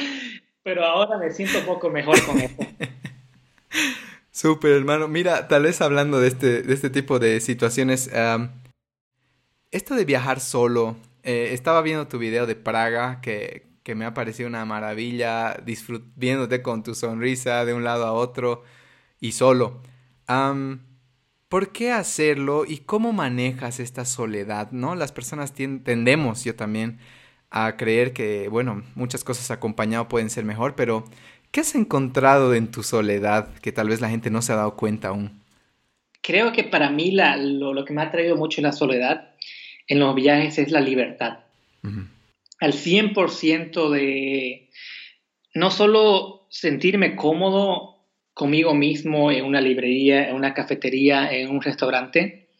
[0.62, 2.56] Pero ahora me siento un poco mejor con eso.
[4.30, 5.08] Súper, hermano.
[5.08, 8.10] Mira, tal vez hablando de este, de este tipo de situaciones,
[9.70, 14.12] esto de viajar solo, eh, estaba viendo tu video de Praga, que, que me ha
[14.12, 15.56] parecido una maravilla,
[16.16, 18.62] viéndote con tu sonrisa de un lado a otro
[19.20, 19.80] y solo.
[21.48, 24.72] ¿Por qué hacerlo y cómo manejas esta soledad?
[24.72, 24.96] ¿No?
[24.96, 26.98] Las personas tendemos, yo también,
[27.50, 31.04] a creer que, bueno, muchas cosas acompañado pueden ser mejor, pero
[31.52, 34.76] ¿qué has encontrado en tu soledad que tal vez la gente no se ha dado
[34.76, 35.40] cuenta aún?
[36.20, 39.30] Creo que para mí lo, que me ha traído mucho la soledad
[39.86, 41.38] en los viajes es la libertad.
[42.58, 44.68] Al 100% de
[45.54, 47.95] no solo sentirme cómodo
[48.36, 52.50] conmigo mismo en una librería, en una cafetería, en un restaurante,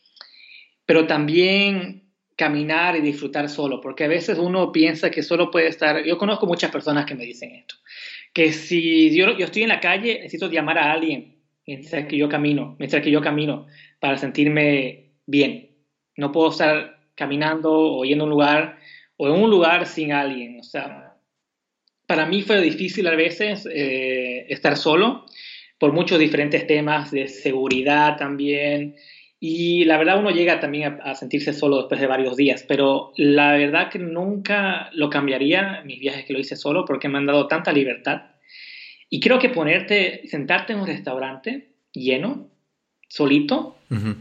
[0.86, 6.02] pero también caminar y disfrutar solo, porque a veces uno piensa que solo puede estar,
[6.02, 7.74] yo conozco muchas personas que me dicen esto,
[8.32, 12.74] que si yo, estoy en la calle, necesito llamar a alguien mientras que yo camino,
[12.78, 13.66] mientras que yo camino,
[14.00, 15.72] para sentirme bien.
[16.16, 18.78] No puedo estar caminando o yendo a un lugar
[19.18, 20.58] o en un lugar sin alguien.
[20.58, 21.16] O sea,
[22.06, 25.26] para mí fue difícil a veces eh, estar solo
[25.78, 28.96] por muchos diferentes temas de seguridad también.
[29.38, 33.52] Y la verdad uno llega también a, sentirse solo después de varios días, pero la
[33.52, 37.46] verdad que nunca lo cambiaría mis viajes que lo hice solo porque me han dado
[37.46, 38.22] tanta libertad.
[39.10, 42.48] Y creo que ponerte, sentarte en un restaurante lleno,
[43.08, 43.76] solito,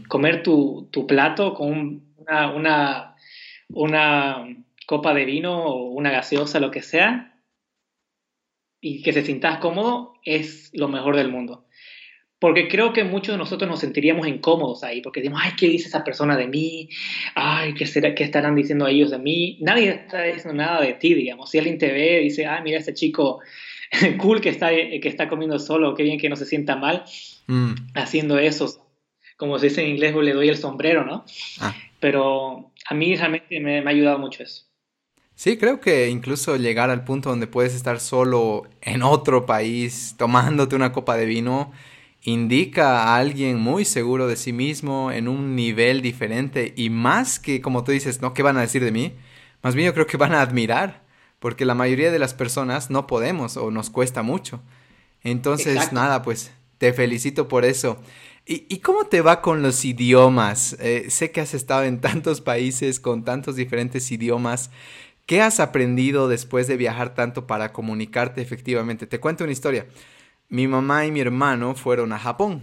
[0.06, 3.16] comer tu, tu, plato con una, una,
[3.70, 4.46] una
[4.86, 7.35] copa de vino o una gaseosa, lo que sea,
[8.80, 11.66] y que se sientas cómodo, es lo mejor del mundo.
[12.38, 15.88] Porque creo que muchos de nosotros nos sentiríamos incómodos ahí, porque decimos, ay, ¿qué dice
[15.88, 16.90] esa persona de mí?
[17.34, 19.58] Ay, ¿qué, será, qué estarán diciendo ellos de mí?
[19.62, 21.50] Nadie está diciendo nada de ti, digamos.
[21.50, 23.40] Si alguien te ve, dice, ay, mira ese chico
[24.18, 27.04] cool que está, que está comiendo solo, qué bien que no se sienta mal
[27.46, 27.72] mm.
[27.94, 28.86] haciendo eso.
[29.38, 31.24] Como se dice en inglés, le doy el sombrero, ¿no?
[31.60, 31.74] Ah.
[32.00, 34.66] Pero a mí realmente me, me ha ayudado mucho eso.
[35.36, 40.74] Sí, creo que incluso llegar al punto donde puedes estar solo en otro país tomándote
[40.74, 41.72] una copa de vino
[42.22, 47.60] indica a alguien muy seguro de sí mismo en un nivel diferente y más que
[47.60, 48.32] como tú dices, ¿no?
[48.32, 49.14] ¿Qué van a decir de mí?
[49.62, 51.04] Más bien yo creo que van a admirar,
[51.38, 54.62] porque la mayoría de las personas no podemos o nos cuesta mucho.
[55.22, 57.98] Entonces, nada, pues te felicito por eso.
[58.48, 60.76] ¿Y, cómo te va con los idiomas?
[60.78, 64.70] Eh, sé que has estado en tantos países con tantos diferentes idiomas.
[65.26, 69.06] ¿Qué has aprendido después de viajar tanto para comunicarte efectivamente?
[69.06, 69.86] Te cuento una historia
[70.48, 72.62] mi mamá y mi hermano fueron a Japón.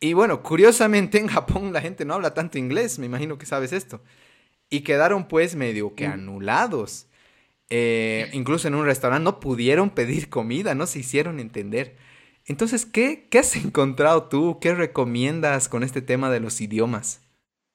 [0.00, 3.72] Y bueno, curiosamente en Japón la gente no habla tanto inglés, me imagino que sabes
[3.72, 4.02] esto.
[4.70, 6.12] Y quedaron pues medio que mm.
[6.12, 7.06] anulados.
[7.68, 11.96] Eh, incluso en un restaurante no pudieron pedir comida, no se hicieron entender.
[12.46, 14.58] Entonces, ¿qué, ¿qué has encontrado tú?
[14.60, 17.20] ¿Qué recomiendas con este tema de los idiomas?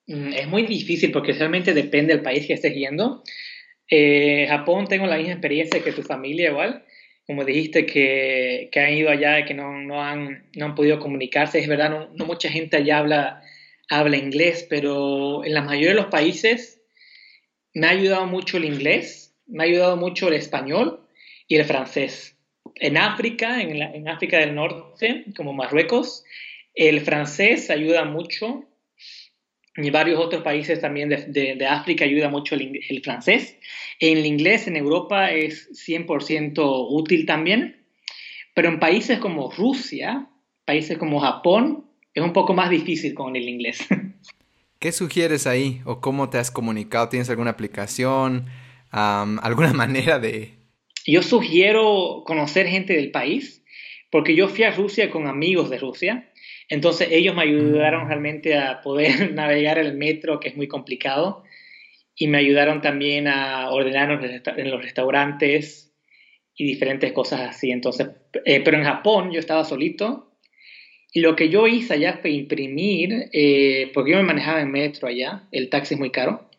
[0.08, 3.24] Mm, es muy difícil porque realmente depende del país que estés yendo.
[3.90, 6.84] Eh, Japón tengo la misma experiencia que tu familia igual
[7.26, 11.60] como dijiste, que, han ido allá y que no, no, han, no han podido comunicarse.
[11.60, 13.42] Es verdad, no, mucha gente allá habla,
[13.90, 16.82] habla inglés, pero en la mayoría de los países
[17.74, 21.08] me ha ayudado mucho el inglés, me ha ayudado mucho el español
[21.48, 22.38] y el francés.
[22.76, 26.24] En África, en África del Norte, como Marruecos,
[26.76, 28.66] el francés ayuda mucho
[29.78, 33.58] y varios otros países también de, de, África ayuda mucho el, el, francés.
[34.00, 37.84] En el inglés en Europa es 100% útil también,
[38.54, 40.28] pero en países como Rusia,
[40.64, 43.86] países como Japón, es un poco más difícil con el inglés.
[44.80, 47.10] ¿Qué sugieres ahí o cómo te has comunicado?
[47.10, 48.46] ¿Tienes alguna aplicación,
[48.92, 50.54] alguna manera de...?
[51.06, 53.64] Yo sugiero conocer gente del país,
[54.10, 56.32] porque yo fui a Rusia con amigos de Rusia
[56.70, 58.08] entonces ellos me ayudaron mm.
[58.08, 61.44] realmente a poder navegar el metro, que es muy complicado,
[62.16, 64.24] y me ayudaron también a ordenar
[64.58, 65.94] en los restaurantes
[66.56, 67.72] y diferentes cosas así.
[67.72, 68.08] Entonces,
[68.46, 70.32] eh, pero en Japón yo estaba solito
[71.16, 75.08] y lo que yo hice allá fue imprimir, eh, porque yo me manejaba en metro
[75.08, 76.50] allá, el taxi es muy caro,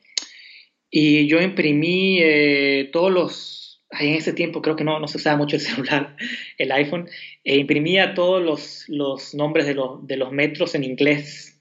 [0.90, 5.36] y yo imprimí eh, todos los en ese tiempo creo que no, no se usaba
[5.36, 6.16] mucho el celular,
[6.58, 7.08] el iPhone,
[7.44, 11.60] e imprimía todos los, los nombres de los, de los metros en inglés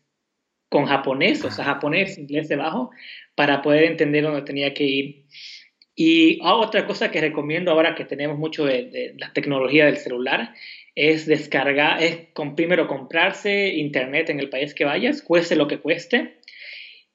[0.69, 2.89] con japonés, o sea, japonés, inglés debajo,
[3.35, 5.25] para poder entender dónde tenía que ir.
[5.95, 10.53] Y otra cosa que recomiendo ahora que tenemos mucho de, la tecnología del celular
[10.93, 15.79] es descargar, es con, primero comprarse internet en el país que vayas, cueste lo que
[15.79, 16.39] cueste,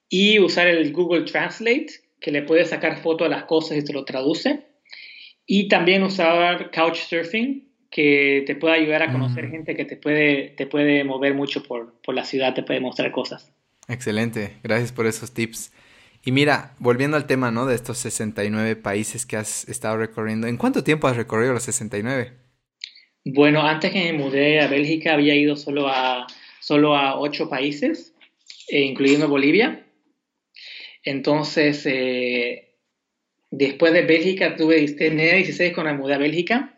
[0.09, 1.87] y usar el Google Translate,
[2.19, 4.70] que le puede sacar foto a las cosas y se lo traduce
[5.45, 9.51] y también usar Couchsurfing, que te puede ayudar a conocer mm.
[9.51, 13.11] gente que te puede, te puede mover mucho por, por la ciudad, te puede mostrar
[13.11, 13.51] cosas.
[13.87, 15.73] Excelente, gracias por esos tips.
[16.23, 17.65] Y mira, volviendo al tema, ¿no?
[17.65, 22.33] De estos 69 países que has estado recorriendo, ¿en cuánto tiempo has recorrido los 69?
[23.25, 26.27] Bueno, antes que me mudé a Bélgica había ido solo a,
[26.59, 28.15] solo a 8 países,
[28.69, 29.85] eh, incluyendo Bolivia.
[31.03, 32.70] Entonces, eh,
[33.51, 36.73] Después de Bélgica tuve 16 con la mudé a Bélgica.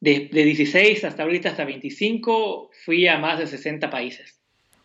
[0.00, 4.40] De, 16 hasta ahorita, hasta 25, fui a más de 60 países.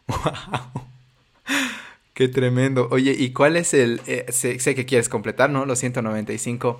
[0.08, 0.17] ¡Wow!
[2.13, 2.89] ¡Qué tremendo!
[2.91, 4.02] Oye, ¿y cuál es el...
[4.06, 5.65] Eh, sé, que quieres completar, ¿no?
[5.65, 6.80] Los 195.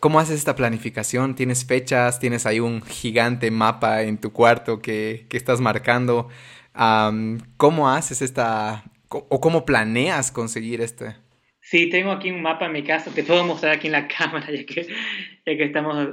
[0.00, 1.34] ¿Cómo haces esta planificación?
[1.34, 2.18] ¿Tienes fechas?
[2.18, 6.28] ¿Tienes ahí un gigante mapa en tu cuarto que, que estás marcando?
[7.56, 8.84] ¿Cómo haces esta...
[9.10, 11.16] o cómo planeas conseguir este,
[11.66, 14.46] Sí, tengo aquí un mapa en mi casa, te puedo mostrar aquí en la cámara,
[14.52, 16.10] ya que, ya que estamos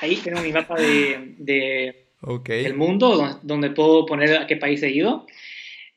[0.00, 0.16] ahí.
[0.16, 2.06] Tengo mi mapa de, de
[2.48, 5.24] del mundo, donde, puedo poner a qué país he ido.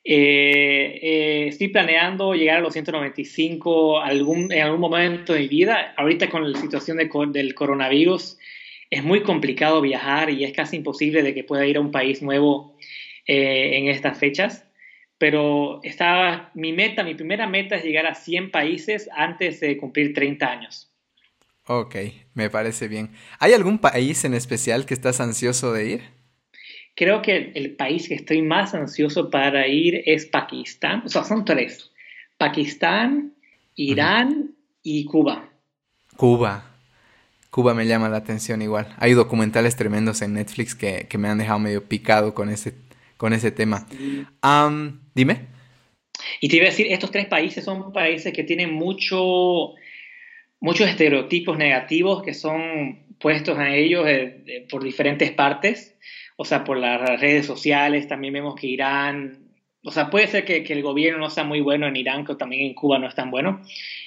[0.04, 5.96] Eh, eh, estoy planeando llegar a los 195 algún, en algún momento de mi vida.
[5.98, 8.38] Ahorita con la situación de, del coronavirus
[8.92, 12.22] es muy complicado viajar y es casi imposible de que pueda ir a un país
[12.22, 12.78] nuevo
[13.26, 14.68] eh, en estas fechas
[15.24, 20.14] pero estaba, mi meta, mi primera meta es llegar a 100 países antes de cumplir
[20.14, 20.92] 30 años.
[21.66, 21.96] Ok,
[22.34, 23.12] me parece bien.
[23.40, 26.02] ¿Hay algún país en especial que estás ansioso de ir?
[26.94, 31.04] Creo que el país que estoy más ansioso para ir es Pakistán.
[31.06, 31.90] O sea, son tres.
[32.38, 33.32] Pakistán,
[33.76, 35.48] Irán y Cuba.
[36.18, 36.66] Cuba.
[37.50, 38.94] Cuba me llama la atención igual.
[38.98, 42.74] Hay documentales tremendos en Netflix que, me han dejado medio picado con ese,
[43.18, 43.88] con ese tema.
[45.14, 45.48] dime.
[46.40, 49.74] Y te iba a decir, estos tres países son países que tienen mucho,
[50.60, 55.94] muchos estereotipos negativos que son puestos a ellos eh, por diferentes partes
[56.36, 59.40] o sea, por las redes sociales, también vemos que Irán,
[59.84, 62.64] o sea, puede ser que, el gobierno no sea muy bueno en Irán, que también
[62.64, 63.62] en Cuba no es tan bueno,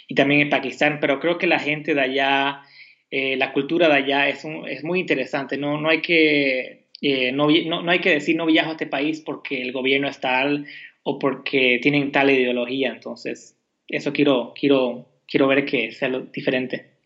[0.08, 2.62] y también en Pakistán, pero creo que la gente de allá,
[3.10, 6.85] eh, la cultura de allá es, es muy interesante, no, no hay que...
[7.00, 10.20] Eh, no, no, hay que decir no viajo a este país porque el gobierno es
[10.20, 10.66] tal
[11.02, 12.92] o porque tienen tal ideología.
[12.92, 13.56] Entonces,
[13.88, 16.96] eso quiero, quiero, quiero ver que sea lo diferente.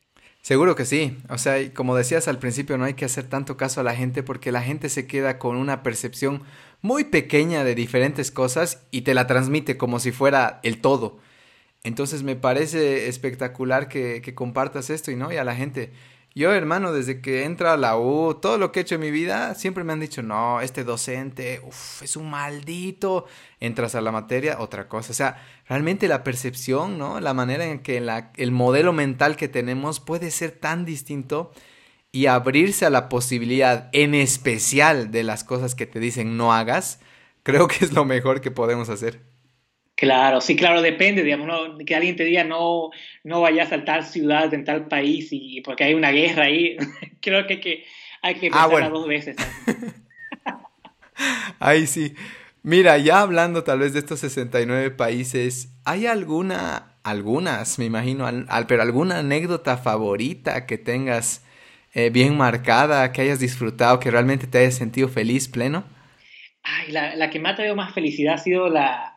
[0.42, 1.18] Seguro que sí.
[1.28, 4.22] O sea, como decías al principio, no hay que hacer tanto caso a la gente
[4.22, 6.42] porque la gente se queda con una percepción
[6.80, 11.18] muy pequeña de diferentes cosas y te la transmite como si fuera el todo.
[11.82, 15.92] Entonces me parece espectacular que, que compartas esto y no, y a la gente,
[16.34, 19.10] yo, hermano, desde que entra a la U, todo lo que he hecho en mi
[19.10, 23.26] vida, siempre me han dicho, no, este docente, uff, es un maldito.
[23.58, 25.10] Entras a la materia, otra cosa.
[25.10, 27.18] O sea, realmente la percepción, ¿no?
[27.20, 31.52] La manera en que la, el modelo mental que tenemos puede ser tan distinto
[32.12, 37.00] y abrirse a la posibilidad, en especial de las cosas que te dicen no hagas,
[37.42, 39.20] creo que es lo mejor que podemos hacer.
[40.00, 42.88] Claro, sí, claro, depende, digamos, que alguien te diga no,
[43.22, 46.78] no vayas a tal ciudad en tal país y porque hay una guerra ahí.
[47.20, 47.84] Creo que, que
[48.22, 49.36] hay que ah, pensar dos veces.
[51.58, 52.14] Ahí sí.
[52.62, 58.26] Mira, ya hablando tal vez de estos 69 países, ¿hay alguna, algunas, me imagino,
[58.68, 61.44] pero alguna anécdota favorita que tengas
[61.92, 65.84] eh, bien marcada, que hayas disfrutado, que realmente te hayas sentido feliz, pleno?
[66.62, 69.09] Ay, la, la que me ha traído más felicidad ha sido la,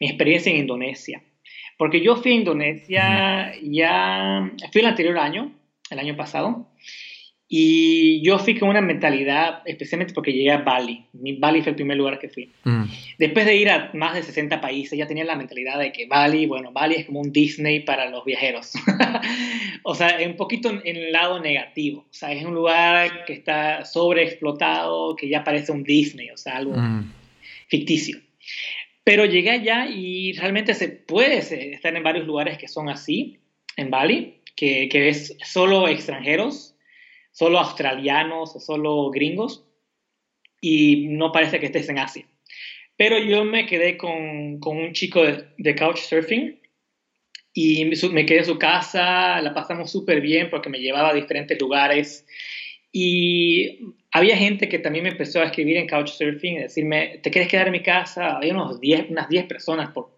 [0.00, 1.22] mi experiencia en Indonesia.
[1.78, 5.52] Porque yo fui a Indonesia ya, fui el anterior año,
[5.90, 6.66] el año pasado,
[7.52, 11.06] y yo fui con una mentalidad, especialmente porque llegué a Bali.
[11.12, 12.52] Bali fue el primer lugar que fui.
[12.62, 12.84] Mm.
[13.18, 16.46] Después de ir a más de 60 países, ya tenía la mentalidad de que Bali,
[16.46, 18.74] bueno, Bali es como un Disney para los viajeros.
[19.82, 22.02] o sea, un poquito en el lado negativo.
[22.02, 26.56] O sea, es un lugar que está sobreexplotado, que ya parece un Disney, o sea,
[26.58, 27.12] algo mm.
[27.66, 28.20] ficticio.
[29.04, 33.40] Pero llegué allá y realmente se puede estar en varios lugares que son así,
[33.76, 36.74] en Bali, que, que es solo extranjeros,
[37.32, 39.64] solo australianos o solo gringos,
[40.60, 42.26] y no parece que estés en Asia.
[42.96, 46.60] Pero yo me quedé con, con un chico de, de Couchsurfing
[47.54, 51.58] y me quedé en su casa, la pasamos súper bien porque me llevaba a diferentes
[51.58, 52.26] lugares
[52.92, 57.48] y había gente que también me empezó a escribir en Couchsurfing y decirme, ¿te quieres
[57.48, 58.36] quedar en mi casa?
[58.36, 60.16] Había unos 10, unas 10 personas por,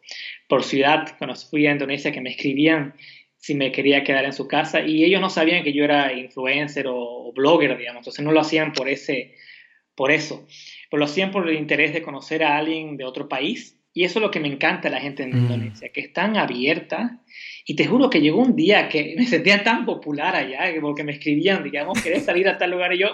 [0.48, 2.94] por ciudad cuando fui a Indonesia que me escribían
[3.36, 6.86] si me quería quedar en su casa y ellos no sabían que yo era influencer
[6.88, 9.34] o, blogger, digamos, entonces no lo hacían por, ese,
[9.94, 10.46] por eso,
[10.90, 14.18] pero lo hacían por el interés de conocer a alguien de otro país y eso
[14.18, 15.38] es lo que me encanta de la gente en mm.
[15.38, 17.20] Indonesia, que es tan abierta
[17.66, 21.12] y te juro que llegó un día que me sentía tan popular allá, porque me
[21.12, 23.08] escribían, digamos, querés salir a tal lugar y yo,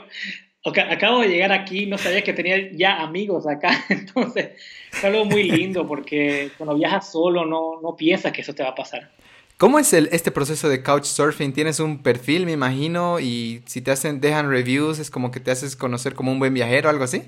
[0.64, 4.50] acabo de llegar aquí, no sabía que tenía ya amigos acá, entonces
[4.92, 8.70] es algo muy lindo porque cuando viajas solo no, no piensas que eso te va
[8.70, 9.10] a pasar.
[9.56, 11.52] ¿Cómo es el, este proceso de couchsurfing?
[11.52, 13.18] ¿Tienes un perfil, me imagino?
[13.18, 16.54] Y si te hacen, dejan reviews, es como que te haces conocer como un buen
[16.54, 17.22] viajero, algo así?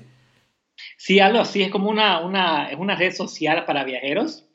[1.03, 4.47] Sí, algo así, es como una, una, es una red social para viajeros.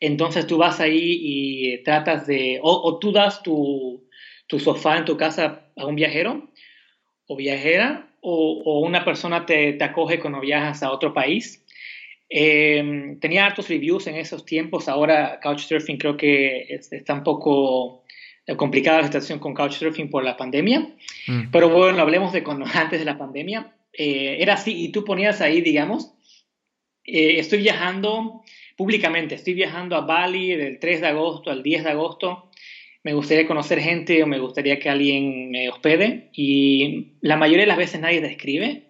[0.00, 4.08] Entonces tú vas ahí y tratas de, o, tú das tu,
[4.46, 6.48] tu, sofá en tu casa a un viajero
[7.26, 11.62] o viajera, o, una persona te, te, acoge cuando viajas a otro país.
[12.30, 18.04] Em, tenía hartos reviews en esos tiempos, ahora Couchsurfing creo que está un poco
[18.56, 20.80] complicada la situación con Couchsurfing por la pandemia,
[21.26, 21.50] mm.
[21.52, 23.74] pero bueno, hablemos de cuando, antes de la pandemia.
[23.92, 26.14] Eh, era así, y tú ponías ahí, digamos,
[27.04, 28.42] eh, estoy viajando
[28.76, 29.34] públicamente.
[29.34, 32.50] Estoy viajando a Bali del 3 de agosto al 10 de agosto.
[33.02, 37.68] Me gustaría conocer gente o me gustaría que alguien me hospede y la mayoría de
[37.68, 38.84] las veces nadie te escribe.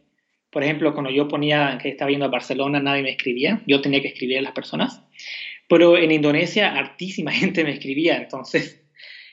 [0.51, 3.63] Por ejemplo, cuando yo ponía que estaba viendo a Barcelona, nadie me escribía.
[3.67, 5.03] Yo tenía que escribir a las personas.
[5.69, 8.17] Pero en Indonesia, hartísima gente me escribía.
[8.17, 8.85] Entonces,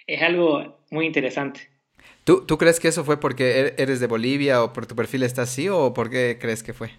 [0.05, 1.69] es algo muy interesante.
[2.27, 5.23] ¿Tú, ¿Tú crees que eso fue porque er-, eres de Bolivia o por tu perfil
[5.23, 6.89] está así o por qué crees que fue?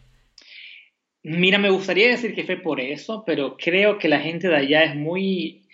[1.22, 4.85] Mira, me gustaría decir que fue por eso, pero creo que la gente de allá
[4.85, 5.66] es muy,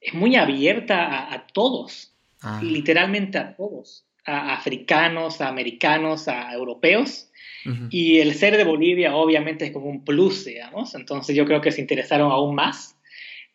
[0.00, 2.60] es muy abierta a, todos, ah.
[2.64, 7.28] literalmente a todos, a africanos, a americanos, a europeos.
[7.90, 11.70] Y el ser de Bolivia obviamente es como un plus, digamos, entonces yo creo que
[11.70, 12.96] se interesaron aún más.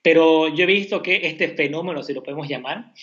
[0.02, 2.94] Pero yo he visto que este fenómeno, si lo podemos llamar,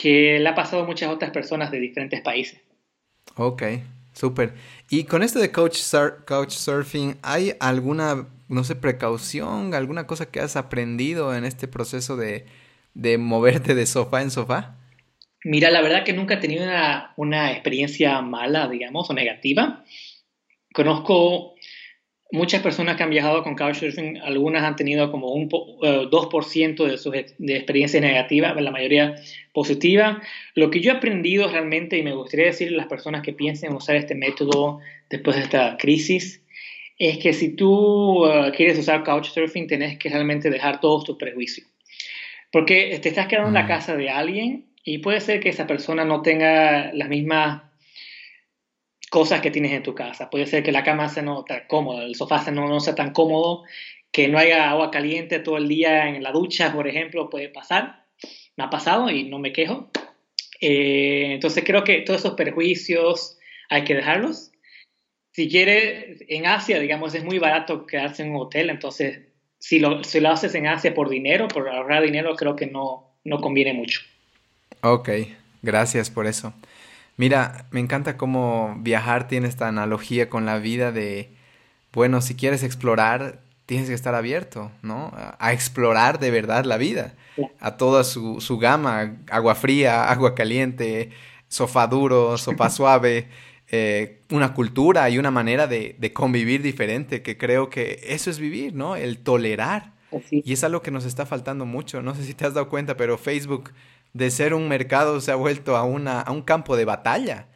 [0.00, 2.60] que le ha pasado a muchas otras personas de diferentes países.
[3.36, 3.62] Ok,
[4.14, 4.54] súper.
[4.88, 5.78] Y con esto de coach,
[6.26, 12.16] coach surfing, ¿hay alguna, no sé, precaución, alguna cosa que has aprendido en este proceso
[12.16, 12.46] de,
[12.94, 14.76] de moverte de sofá en sofá?
[15.44, 19.84] Mira, la verdad que nunca he tenido una, una experiencia mala, digamos, o negativa.
[20.72, 21.54] Conozco
[22.32, 26.98] muchas personas que han viajado con Couchsurfing, algunas han tenido como un 2% eh, de
[26.98, 29.16] su de experiencia negativa, la mayoría
[29.52, 30.20] positiva.
[30.54, 33.74] Lo que yo he aprendido realmente, y me gustaría decirle a las personas que piensen
[33.74, 36.42] usar este método después de esta crisis,
[36.98, 41.66] es que si tú eh, quieres usar Couchsurfing, tenés que realmente dejar todos tus prejuicios.
[42.52, 43.68] Porque te estás quedando en la mm.
[43.68, 47.62] casa de alguien y puede ser que esa persona no tenga las mismas
[49.10, 50.30] cosas que tienes en tu casa.
[50.30, 53.12] Puede ser que la cama sea no tan cómoda, el sofá no, no sea tan
[53.12, 53.64] cómodo,
[54.12, 58.06] que no haya agua caliente todo el día en la ducha, por ejemplo, puede pasar.
[58.56, 59.90] Me ha pasado y no me quejo.
[60.60, 63.38] Eh, entonces creo que todos esos perjuicios
[63.68, 64.52] hay que dejarlos.
[65.32, 69.20] Si quieres, en Asia, digamos, es muy barato quedarse en un hotel, entonces
[69.58, 73.14] si lo, si lo haces en Asia por dinero, por ahorrar dinero, creo que no,
[73.24, 74.00] no conviene mucho.
[74.82, 75.10] Ok,
[75.62, 76.52] gracias por eso.
[77.20, 81.34] Mira, me encanta cómo viajar tiene esta analogía con la vida de,
[81.92, 85.12] bueno, si quieres explorar, tienes que estar abierto, ¿no?
[85.38, 87.12] A, explorar de verdad la vida,
[87.58, 91.10] a toda su, su gama, agua fría, agua caliente,
[91.48, 93.28] sofá duro, sopa suave,
[93.68, 98.38] eh, una cultura y una manera de, de, convivir diferente, que creo que eso es
[98.38, 98.96] vivir, ¿no?
[98.96, 99.92] El tolerar.
[100.30, 102.02] Y es algo que nos está faltando mucho.
[102.02, 103.72] No sé si te has dado cuenta, pero Facebook
[104.12, 107.48] de ser un mercado se ha vuelto a, una, a un campo de batalla.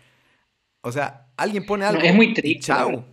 [0.83, 2.03] O sea, alguien pone algo.
[2.03, 2.67] es muy triste.
[2.67, 3.05] Chao.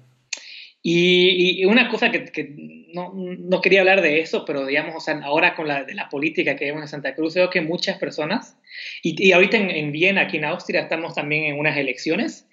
[0.83, 2.55] Y, una cosa que,
[2.93, 6.09] no, no, quería hablar de eso, pero digamos, o sea, ahora con la, de la
[6.09, 8.57] política que vemos en Santa Cruz, veo que muchas personas,
[9.03, 12.47] y, y ahorita en, en, Viena, aquí en Austria, estamos también en unas elecciones,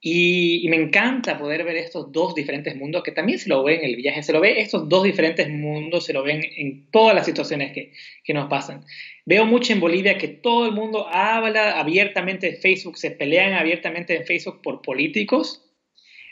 [0.00, 3.84] y, me encanta poder ver estos dos diferentes mundos, que también se lo ve en
[3.84, 7.24] el viaje, se lo ve estos dos diferentes mundos, se lo ven en todas las
[7.24, 7.92] situaciones que,
[8.22, 8.84] que nos pasan.
[9.24, 14.16] Veo mucho en Bolivia que todo el mundo habla abiertamente de Facebook, se pelean abiertamente
[14.16, 15.64] en Facebook por políticos,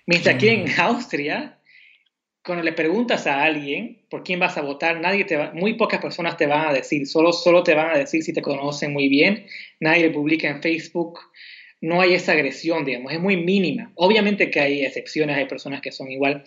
[0.07, 0.81] mientras aquí en mm.
[0.81, 1.59] Austria,
[2.45, 6.01] cuando le preguntas a alguien por quién vas a votar, nadie te va, muy pocas
[6.01, 9.09] personas te van a decir, solo, solo te van a decir si te conocen muy
[9.09, 9.47] bien,
[9.81, 11.19] nadie publica en Facebook
[11.85, 13.93] no hay esa agresión, digamos, es muy mínima.
[13.97, 16.43] Obviamente que hay excepciones, hay personas que son igual.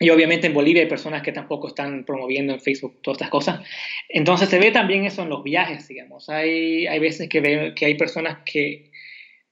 [0.00, 3.60] Y obviamente en Bolivia hay personas que tampoco están promoviendo en Facebook todas estas cosas.
[4.08, 6.28] Entonces se ve también eso en los viajes, digamos.
[6.28, 8.90] Hay, hay veces que, ve, que hay personas que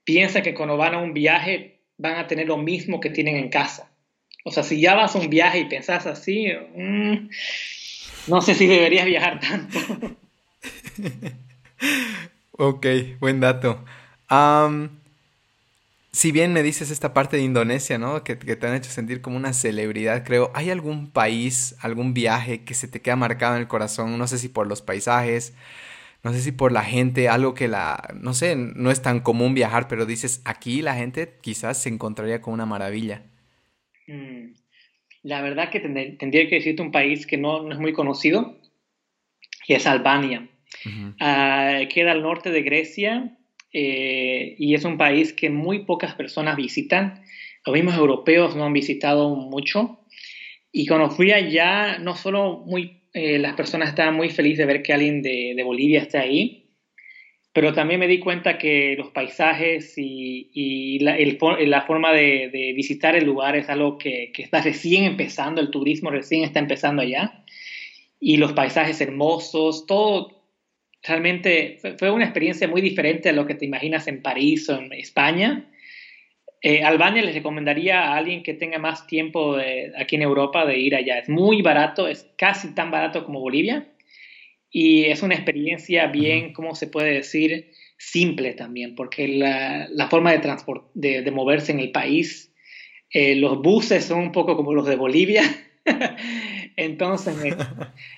[0.03, 3.47] piensan que cuando van a un viaje van a tener lo mismo que tienen en
[3.47, 3.89] casa.
[4.43, 7.29] O sea, si ya vas a un viaje y pensás así, mm,
[8.27, 10.17] no sé si deberías viajar tanto.
[12.57, 12.85] ok,
[13.21, 13.85] buen dato
[16.11, 18.23] si bien me dices esta parte de Indonesia, ¿no?
[18.23, 22.73] Que, te han hecho sentir como una celebridad, creo, ¿hay algún país, algún viaje que
[22.73, 24.17] se te queda marcado en el corazón?
[24.17, 25.55] No sé si por los paisajes,
[26.23, 29.53] no sé si por la gente, algo que la, no sé, no es tan común
[29.53, 33.23] viajar, pero dices, aquí la gente quizás se encontraría con una maravilla.
[34.07, 34.53] Mm,
[35.23, 38.59] la verdad que tendría que decirte un país que no, es muy conocido,
[39.67, 40.49] y es Albania.
[40.83, 43.37] Queda al norte de Grecia,
[43.71, 47.23] eh, y es un país que muy pocas personas visitan.
[47.65, 49.99] Los mismos europeos no han visitado mucho.
[50.71, 54.83] Y cuando fui allá, no solo muy, eh, las personas estaban muy felices de ver
[54.83, 56.67] que alguien de, de, Bolivia está ahí,
[57.53, 62.49] pero también me di cuenta que los paisajes y, y la, el, la, forma de,
[62.51, 66.59] de, visitar el lugar es algo que, que está recién empezando, el turismo recién está
[66.59, 67.43] empezando allá.
[68.19, 70.38] Y los paisajes hermosos, todo,
[71.09, 74.93] realmente fue una experiencia muy diferente a lo que te imaginas en París o en
[74.93, 75.69] España.
[76.61, 79.57] Eh, Albania les recomendaría a alguien que tenga más tiempo
[79.97, 81.19] aquí en Europa de ir allá.
[81.19, 83.87] Es muy barato, es casi tan barato como Bolivia
[84.71, 87.71] y es una experiencia bien, ¿cómo se puede decir?
[87.97, 90.55] Simple también, porque la, forma de,
[90.93, 92.53] de, de, moverse en el país,
[93.09, 95.43] eh, los buses son un poco como los de Bolivia.
[96.75, 97.35] Entonces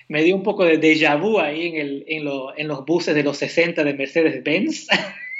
[0.08, 3.14] me, dio un poco de déjà vu ahí en, el, en, lo, en los buses
[3.14, 4.88] de los 60 de Mercedes-Benz.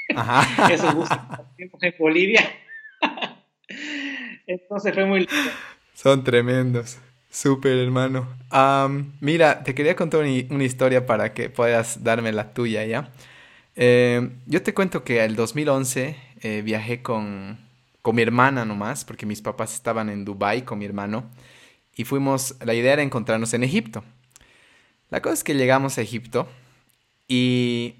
[0.70, 1.18] Esos buses
[1.58, 2.42] en Bolivia.
[4.46, 5.52] Entonces fue muy lindo.
[5.94, 6.98] Son tremendos.
[7.30, 8.28] Súper, hermano.
[9.20, 13.10] mira, te quería contar una, historia para que puedas darme la tuya, ¿ya?
[13.74, 17.58] Eh, yo te cuento que el 2011 eh, viajé con,
[18.02, 21.30] con mi hermana nomás, porque mis papás estaban en Dubai con mi hermano,
[21.96, 24.02] y fuimos, la idea era encontrarnos en Egipto.
[25.10, 26.48] La cosa es que llegamos a Egipto
[27.28, 27.96] y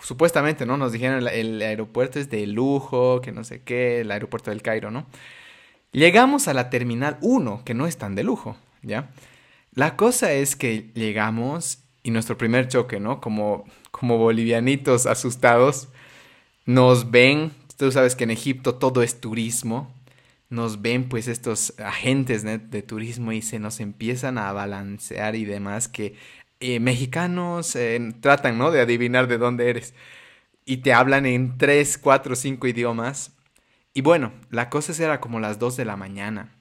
[0.00, 0.76] supuestamente, ¿no?
[0.76, 4.90] Nos dijeron el, aeropuerto es de lujo, que no sé qué, el aeropuerto del Cairo,
[4.90, 5.06] ¿no?
[5.92, 9.10] Llegamos a la terminal 1, que no es tan de lujo, ¿ya?
[9.74, 13.20] La cosa es que llegamos y nuestro primer choque, ¿no?
[13.20, 15.88] Como, como bolivianitos asustados,
[16.66, 19.92] nos ven, tú sabes que en Egipto todo es turismo,
[20.54, 25.88] nos ven pues estos agentes de turismo y se nos empiezan a balancear y demás
[25.88, 26.14] que
[26.66, 28.70] eh, mexicanos eh, tratan, ¿no?
[28.70, 29.92] De adivinar de dónde eres.
[30.64, 33.36] Y te hablan en tres, cuatro, cinco idiomas.
[33.92, 36.56] Y bueno, la cosa era como las dos de la mañana.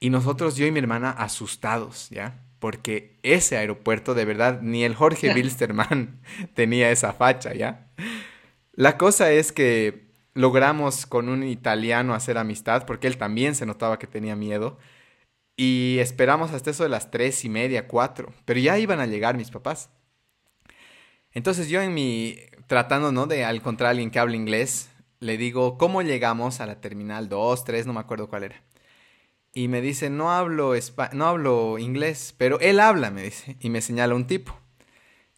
[0.00, 2.42] Y nosotros, yo y mi hermana, asustados, ¿ya?
[2.58, 6.20] Porque ese aeropuerto, de verdad, ni el Jorge Wilstermann
[6.54, 7.90] tenía esa facha, ¿ya?
[8.72, 10.07] La cosa es que
[10.38, 14.78] logramos con un italiano hacer amistad, porque él también se notaba que tenía miedo.
[15.56, 18.32] Y esperamos hasta eso de las tres y media, cuatro.
[18.44, 19.90] Pero ya iban a llegar mis papás.
[21.32, 23.26] Entonces yo en mi, tratando, ¿no?
[23.26, 27.64] De encontrar a alguien que hable inglés, le digo, ¿cómo llegamos a la terminal 2,
[27.64, 27.86] 3?
[27.88, 28.62] No me acuerdo cuál era.
[29.52, 30.72] Y me dice, no hablo,
[31.14, 33.56] no hablo inglés, pero él habla, me dice.
[33.58, 34.56] Y me señala un tipo.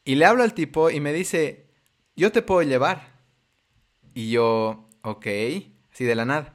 [0.04, 1.70] Y le hablo al tipo y me dice,
[2.16, 3.18] yo te puedo llevar.
[4.12, 5.26] Y yo, ok,
[5.92, 6.54] así de la nada.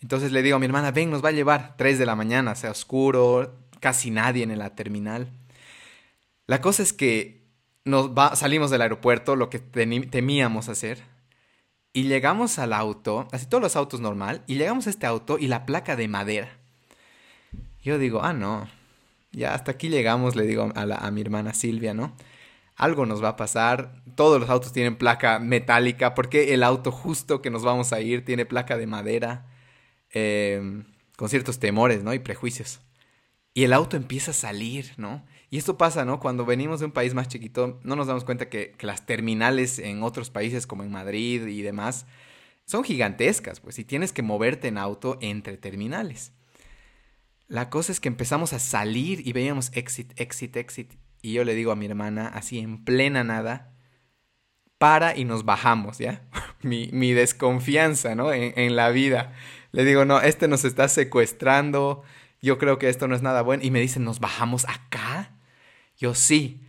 [0.00, 2.54] Entonces le digo a mi hermana, ven, nos va a llevar 3 de la mañana,
[2.54, 5.30] sea oscuro, casi nadie en la terminal.
[6.46, 7.44] La cosa es que
[7.84, 11.02] nos salimos del aeropuerto, lo que temíamos hacer,
[11.92, 15.48] y llegamos al auto, así todos los autos normal, y llegamos a este auto y
[15.48, 16.58] la placa de madera.
[17.82, 18.68] Yo digo, ah, no,
[19.32, 22.14] ya hasta aquí llegamos, le digo a mi hermana Silvia, ¿no?
[22.80, 27.42] Algo nos va a pasar, todos los autos tienen placa metálica, porque el auto justo
[27.42, 29.46] que nos vamos a ir tiene placa de madera?
[30.12, 30.84] Em,
[31.18, 32.14] con ciertos temores, ¿no?
[32.14, 32.80] Y prejuicios.
[33.52, 35.26] Y el auto empieza a salir, ¿no?
[35.50, 36.20] Y esto pasa, ¿no?
[36.20, 40.02] Cuando venimos de un país más chiquito, no nos damos cuenta que, las terminales en
[40.02, 42.06] otros países como en Madrid y demás
[42.64, 46.32] son gigantescas, pues, y tienes que moverte en auto entre terminales.
[47.46, 50.94] La cosa es que empezamos a salir y veíamos exit, exit, exit.
[51.22, 53.72] Y yo le digo a mi hermana, así en plena nada,
[54.78, 56.22] para y nos bajamos, ¿ya?
[56.62, 58.32] mi, desconfianza, ¿no?
[58.32, 59.34] en la vida.
[59.72, 62.02] Le digo, no, este nos está secuestrando,
[62.40, 63.62] yo creo que esto no es nada bueno.
[63.62, 65.36] Y me dicen, ¿nos bajamos acá?
[65.96, 66.66] Yo sí.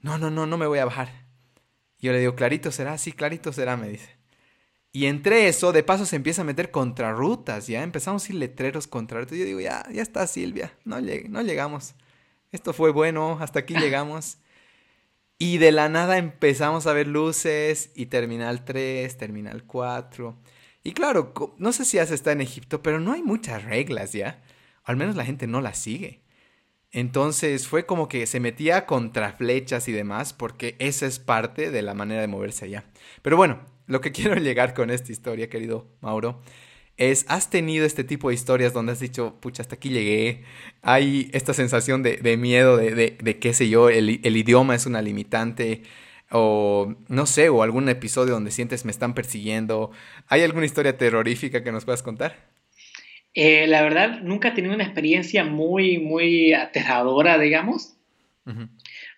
[0.00, 1.26] No, no, no, no me voy a bajar.
[1.98, 4.16] Yo le digo, clarito será, sí, clarito será, me dice.
[4.90, 8.86] Y entre eso, de paso se empieza a meter contrarrutas, ya empezamos a ir letreros
[8.86, 9.38] contrarrutas.
[9.38, 11.94] Yo digo, ya, ya está Silvia, no, no llegamos.
[12.52, 14.38] Esto fue bueno, hasta aquí llegamos.
[15.38, 20.38] Y de la nada empezamos a ver luces y terminal 3, terminal 4.
[20.84, 24.42] Y claro, no sé si se está en Egipto, pero no hay muchas reglas ya.
[24.84, 26.22] Al menos la gente no las sigue.
[26.90, 31.82] Entonces fue como que se metía contra flechas y demás, porque esa es parte de
[31.82, 32.84] la manera de moverse allá.
[33.22, 36.42] Pero bueno, lo que quiero llegar con esta historia, querido Mauro,
[36.96, 40.44] es, ¿has tenido este tipo de historias donde has dicho, pucha, hasta aquí llegué?
[40.82, 45.02] Hay esta sensación de, miedo, de, de, qué sé yo, el, el idioma es una
[45.02, 45.82] limitante
[46.32, 49.90] o no sé, o algún episodio donde sientes me están persiguiendo.
[50.28, 52.36] ¿Hay alguna historia terrorífica que nos puedas contar?
[53.34, 57.96] Eh, la verdad, nunca he tenido una experiencia muy, muy aterradora, digamos.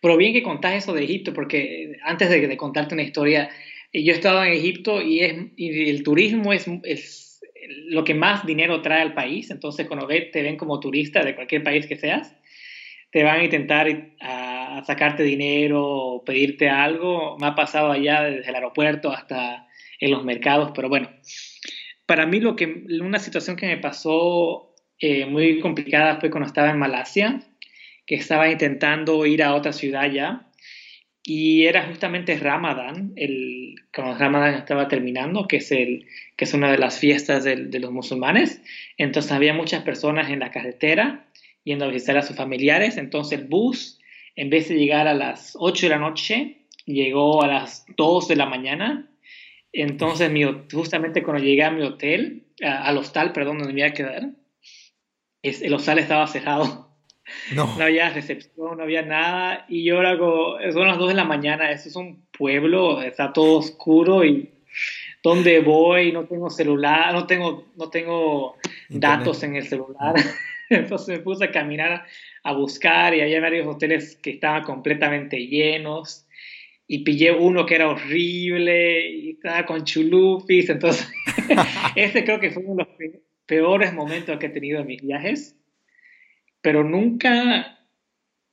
[0.02, 3.48] Pero bien que contás eso de Egipto, porque antes de, contarte una historia,
[3.92, 7.23] yo he estado en Egipto y, es, y el turismo es, es,
[7.68, 9.50] lo que más dinero trae al país.
[9.50, 12.34] Entonces, cuando te ven como turista de cualquier país que seas,
[13.10, 17.36] te van a intentar a, sacarte dinero o pedirte algo.
[17.38, 19.66] Me ha pasado allá desde el aeropuerto hasta
[20.00, 21.08] en los mercados, pero bueno,
[22.06, 26.70] para mí lo que una situación que me pasó eh, muy complicada fue cuando estaba
[26.70, 27.40] en Malasia,
[28.06, 30.50] que estaba intentando ir a otra ciudad ya
[31.26, 36.06] y era justamente Ramadán, el, cuando Ramadán estaba terminando, que es, el,
[36.36, 38.60] que es una de las fiestas de, los musulmanes.
[38.98, 41.26] Entonces había muchas personas en la carretera
[41.64, 42.98] yendo a visitar a sus familiares.
[42.98, 43.98] Entonces el bus,
[44.36, 48.36] en vez de llegar a las 8 de la noche, llegó a las 2 de
[48.36, 49.10] la mañana.
[49.72, 53.94] Entonces, mi, justamente cuando llegué a mi hotel, al hostal, perdón, donde me iba a
[53.94, 54.28] quedar,
[55.42, 56.83] es, el hostal estaba cerrado.
[57.52, 57.76] No.
[57.76, 57.84] no.
[57.84, 59.64] había recepción, no había nada.
[59.68, 60.16] Y yo ahora,
[60.72, 64.50] son las 2 de la mañana, eso es un pueblo, está todo oscuro y
[65.22, 66.12] ¿dónde voy?
[66.12, 68.56] No tengo celular, no tengo, no tengo
[68.88, 70.14] datos en el celular.
[70.70, 72.04] Entonces me puse a caminar
[72.42, 76.26] a buscar y había varios hoteles que estaban completamente llenos
[76.86, 80.68] y pillé uno que era horrible y estaba con chulupis.
[80.68, 81.10] Entonces,
[81.96, 85.56] ese creo que fue uno de los peores momentos que he tenido en mis viajes.
[86.64, 87.78] Pero nunca,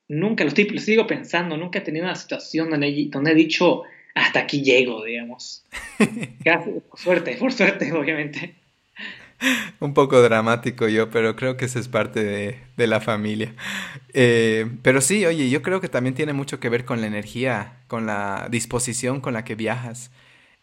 [0.10, 3.84] nunca, lo, sigo pensando, nunca he tenido una situación donde, donde he dicho,
[4.14, 5.64] hasta aquí llego, digamos.
[6.90, 8.56] por suerte, por suerte, obviamente.
[9.80, 12.22] Un poco dramático yo, pero creo que eso es parte
[12.76, 13.56] de, la familia.
[14.14, 17.80] Eh, pero sí, oye, yo creo que también tiene mucho que ver con la energía,
[17.88, 20.12] con la disposición con la que viajas.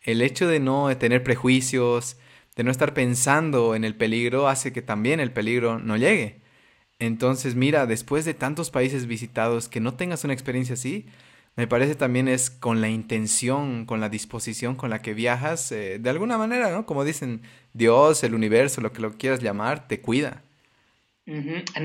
[0.03, 2.19] El hecho de no tener prejuicios,
[2.57, 6.47] de no estar pensando en el peligro, hace que también el peligro no llegue.
[6.99, 11.07] Entonces, mira, después de tantos países visitados, que no tengas una experiencia así,
[11.59, 15.99] me parece también es con la intención, con la disposición con la que viajas, eh,
[15.99, 16.87] de alguna manera, ¿no?
[16.87, 17.43] Como dicen,
[17.73, 20.43] Dios, el universo, lo que lo quieras llamar, te cuida.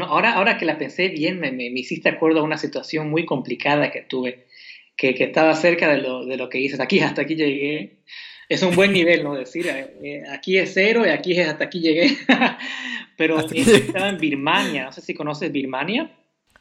[0.01, 3.91] ahora, ahora que la pensé bien, me, me, hiciste acuerdo a una situación muy complicada
[3.91, 4.45] que tuve,
[4.95, 6.79] que, que estaba cerca de lo, de lo, que dices.
[6.79, 7.97] Aquí, hasta aquí llegué.
[8.53, 9.35] Es un buen nivel, ¿no?
[9.35, 12.17] Decir, eh, eh, aquí es cero y aquí es hasta aquí llegué.
[13.17, 16.11] Pero estaba en Birmania, no sé si conoces Birmania.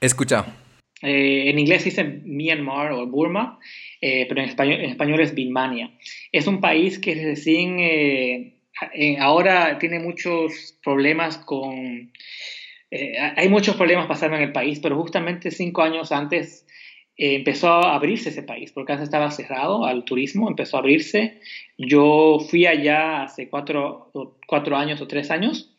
[0.01, 0.47] He escuchado.
[1.03, 3.59] Eh, en inglés dice Myanmar o Burma,
[4.01, 5.91] eh, pero en español, en español, es Birmania.
[6.31, 8.55] Es un país que recién eh,
[9.19, 12.13] ahora tiene muchos problemas con...
[13.37, 16.67] hay muchos problemas pasando en el país, pero justamente cinco años antes
[17.17, 21.41] empezó a abrirse ese país, porque antes estaba cerrado al turismo, empezó a abrirse.
[21.79, 24.11] Yo fui allá hace cuatro,
[24.47, 25.75] cuatro años o tres años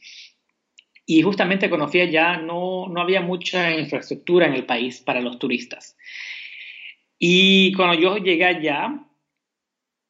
[1.05, 5.97] y justamente conocía ya no, no había mucha infraestructura en el país para los turistas.
[7.19, 8.99] Y cuando yo llegué allá,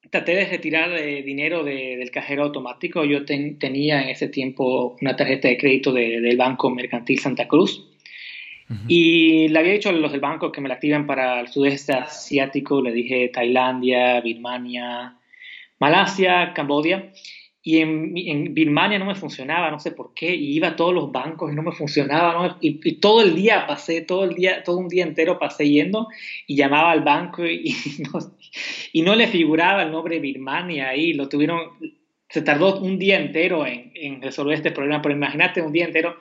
[0.09, 3.03] traté de retirar eh, dinero del cajero automático.
[3.03, 7.93] Yo tenía en ese tiempo una tarjeta de crédito del Banco Mercantil Santa Cruz.
[8.88, 11.93] Y le había dicho a los del banco que me la activen para el sudeste
[11.93, 12.82] asiático.
[12.82, 15.18] Le dije Tailandia, Birmania,
[15.80, 17.11] Malasia, Cambodia.
[17.66, 21.14] Y en, Birmania no me funcionaba, no sé por qué, y iba a todos los
[21.14, 24.89] bancos y no me funcionaba, y, todo el día pasé, todo el día, todo un
[24.89, 26.09] día entero pasé yendo
[26.45, 27.74] y llamaba al banco y,
[28.14, 28.20] no,
[28.91, 31.61] y no le figuraba el nombre Birmania ahí, lo tuvieron,
[32.28, 36.18] se tardó un día entero en, resolver este problema, pero imagínate un día entero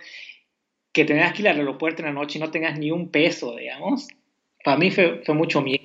[0.93, 3.57] que tengas que ir al aeropuerto en la noche y no tengas ni un peso,
[3.57, 4.09] digamos.
[4.65, 5.83] Para mí fue, fue mucho miedo.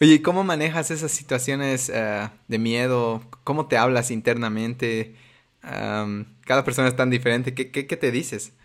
[0.00, 3.22] Oye, ¿cómo manejas esas situaciones eh, de miedo?
[3.44, 5.14] ¿Cómo te hablas internamente?
[6.44, 7.52] cada persona es tan diferente.
[7.52, 8.56] ¿Qué, qué, te dices?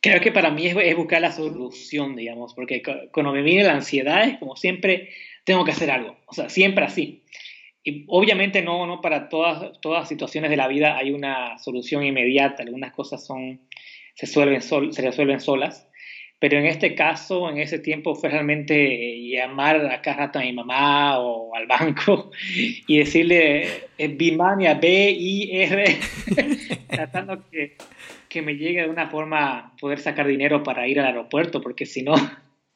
[0.00, 2.82] Creo que para mí es, buscar la solución, digamos, porque
[3.12, 5.10] cuando me viene la ansiedad es como siempre
[5.44, 7.22] tengo que hacer algo, o sea, siempre así.
[7.84, 12.62] Y obviamente no, no para todas, todas situaciones de la vida hay una solución inmediata,
[12.62, 13.60] algunas cosas son,
[14.14, 15.88] se, suelven se resuelven solas,
[16.42, 20.52] pero en este caso, en ese tiempo, fue realmente llamar a cada rato a mi
[20.52, 22.32] mamá o al banco
[22.88, 25.84] y decirle eh, Birmania, B-I-R,
[26.88, 27.76] tratando que,
[28.28, 32.02] que, me llegue de una forma poder sacar dinero para ir al aeropuerto, porque si
[32.02, 32.14] no,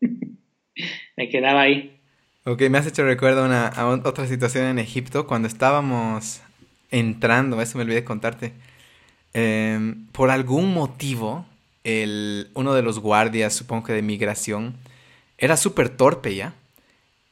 [1.17, 1.96] me quedaba ahí.
[2.49, 6.43] Ok, me has hecho recuerdo una, a otra situación en Egipto, cuando estábamos
[6.93, 8.53] entrando, eso me olvidé contarte.
[9.35, 11.45] Em, por algún motivo,
[11.83, 14.77] el, uno de los guardias, supongo que de migración,
[15.39, 16.55] era súper torpe ya.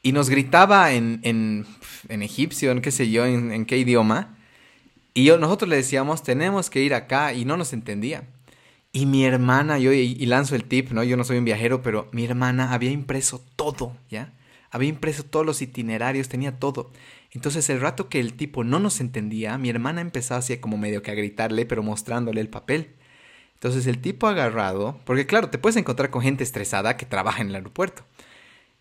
[0.02, 1.64] Y nos gritaba en, en,
[2.08, 4.36] en egipcio, en qué sé yo, en, qué idioma.
[5.14, 8.24] Y yo, nosotros le decíamos, tenemos que ir acá, y no nos entendía.
[8.92, 11.04] Y mi hermana, yo, y, lanzo el tip, ¿no?
[11.04, 14.32] Yo no soy un viajero, pero mi hermana había impreso todo, ¿ya?
[14.74, 16.90] Había impreso todos los itinerarios, tenía todo.
[17.30, 21.00] Entonces, el rato que el tipo no nos entendía, mi hermana empezaba así como medio
[21.00, 22.94] que a gritarle, pero mostrándole el papel.
[23.64, 27.48] Entonces el tipo agarrado, porque claro, te puedes encontrar con gente estresada que trabaja en
[27.48, 28.04] el aeropuerto.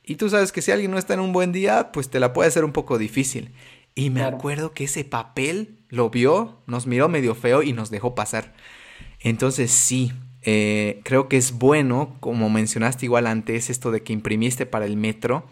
[0.04, 2.34] Y tú sabes que si alguien no está en un buen día, pues te la
[2.34, 3.54] puede hacer un poco difícil.
[3.96, 8.14] Y me acuerdo que ese papel lo vio, nos miró medio feo y nos dejó
[8.14, 8.54] pasar.
[9.22, 14.66] Entonces sí, eh, creo que es bueno, como mencionaste igual antes, esto de que imprimiste
[14.66, 15.48] para el metro,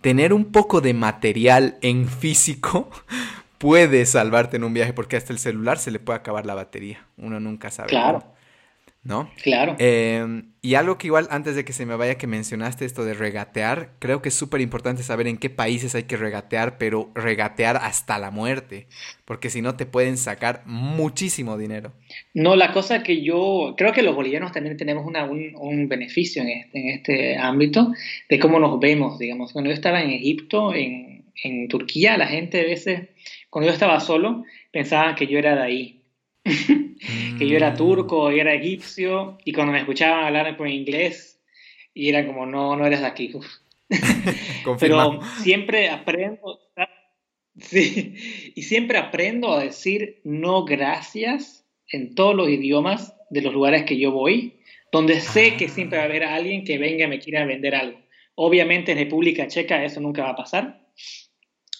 [0.00, 2.90] tener un poco de material en físico
[3.58, 7.06] puede salvarte en un viaje porque hasta el celular se le puede acabar la batería.
[7.16, 7.88] Uno nunca sabe.
[7.88, 8.22] Claro.
[9.42, 9.76] Claro.
[9.78, 13.14] Em, y algo que igual antes de que se me vaya que mencionaste esto de
[13.14, 17.76] regatear, creo que es súper importante saber en qué países hay que regatear, pero regatear
[17.76, 18.86] hasta la muerte,
[19.24, 21.92] porque si no te pueden sacar muchísimo dinero.
[22.34, 26.78] No, la cosa que yo creo que los bolivianos también tenemos un, beneficio en este,
[26.78, 27.92] en este ámbito
[28.28, 29.52] de cómo nos vemos, digamos.
[29.52, 33.08] Cuando yo estaba en Egipto, en, en Turquía, la gente a veces,
[33.48, 35.97] cuando yo estaba solo, pensaba que yo era de ahí.
[37.38, 41.40] que yo era turco, y era egipcio, y cuando me escuchaban hablar en inglés,
[41.94, 43.32] y era como, no, no eres de aquí.
[44.80, 46.60] Pero siempre aprendo,
[47.56, 53.84] sí, y siempre aprendo a decir no gracias en todos los idiomas de los lugares
[53.84, 54.60] que yo voy,
[54.92, 57.98] donde sé que siempre va a haber alguien que venga y me quiera vender algo.
[58.34, 60.86] Obviamente en República Checa eso nunca va a pasar,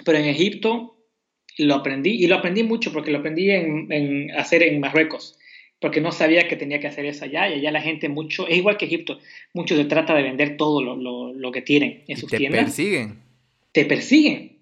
[0.05, 0.98] pero en Egipto
[1.59, 5.39] lo aprendí y lo aprendí mucho porque lo aprendí en, hacer en Marruecos,
[5.81, 8.57] porque no sabía que tenía que hacer eso allá y allá la gente mucho, es
[8.57, 9.19] igual que Egipto,
[9.53, 12.61] mucho se trata de vender todo lo, que tienen en sus tiendas.
[12.61, 13.19] Te persiguen.
[13.73, 14.59] Te persiguen.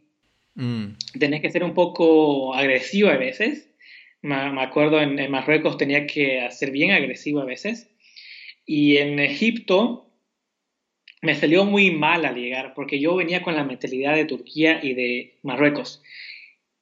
[0.54, 0.86] Mm.
[1.18, 3.68] Tenés que ser un poco agresivo a veces.
[4.22, 7.88] Me, acuerdo en, en Marruecos tenía que ser bien agresivo a veces.
[8.64, 10.06] Y en Egipto
[11.22, 14.94] me salió muy mal al llegar, porque yo venía con la mentalidad de Turquía y
[14.94, 16.02] de Marruecos,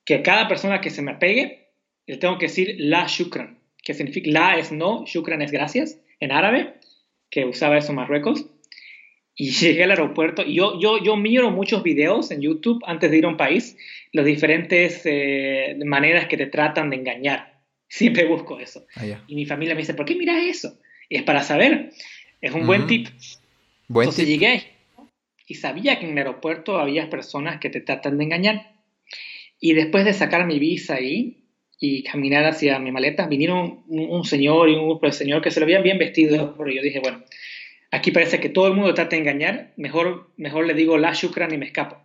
[0.05, 1.69] que cada persona que se me pegue,
[2.07, 6.33] le tengo que decir la shukran, que significa la es no, shukran es gracias, en
[6.33, 6.75] árabe,
[7.31, 8.47] que usaba eso en Marruecos.
[9.37, 13.19] Y llegué al aeropuerto y yo, yo, yo miro muchos videos en YouTube antes de
[13.19, 13.77] ir a un país,
[14.13, 17.61] las diferentes eh, maneras que te tratan de engañar.
[17.89, 18.87] Siempre busco eso.
[18.97, 20.79] Ah, y mi familia me dice, ¿por qué miras eso?
[21.09, 21.93] Y es para saber.
[22.41, 23.09] Es un buen tip.
[23.89, 24.65] Buen Entonces llegué
[25.47, 28.74] y sabía que en el aeropuerto había personas que te tratan de engañar.
[29.65, 31.39] Y después de sacar mi visa ahí
[31.81, 35.59] y caminar hacia mi maleta, vinieron un, señor y un grupo de señor que se
[35.59, 37.25] lo habían bien vestido, pero yo dije, bueno,
[37.91, 41.55] aquí parece que todo el mundo trata de engañar, mejor, mejor le digo la shukran
[41.55, 41.97] y me escapo.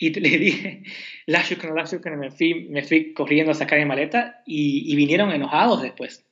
[0.00, 0.82] Y le dije,
[1.26, 4.96] la shukran, la shukran, me fui, me fui corriendo a sacar mi maleta y, y
[4.96, 6.26] vinieron enojados después.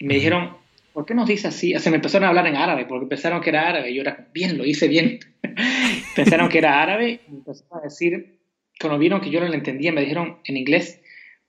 [0.00, 0.56] Y me dijeron,
[0.94, 1.76] ¿por qué nos dice así?
[1.76, 3.92] O sea, me empezaron a hablar en árabe, porque pensaron que era árabe.
[3.92, 5.20] Y yo era, bien, lo hice bien.
[6.16, 8.37] pensaron que era árabe y empezaron a decir,
[8.80, 11.00] cuando vieron que yo no lo entendía, me dijeron en inglés,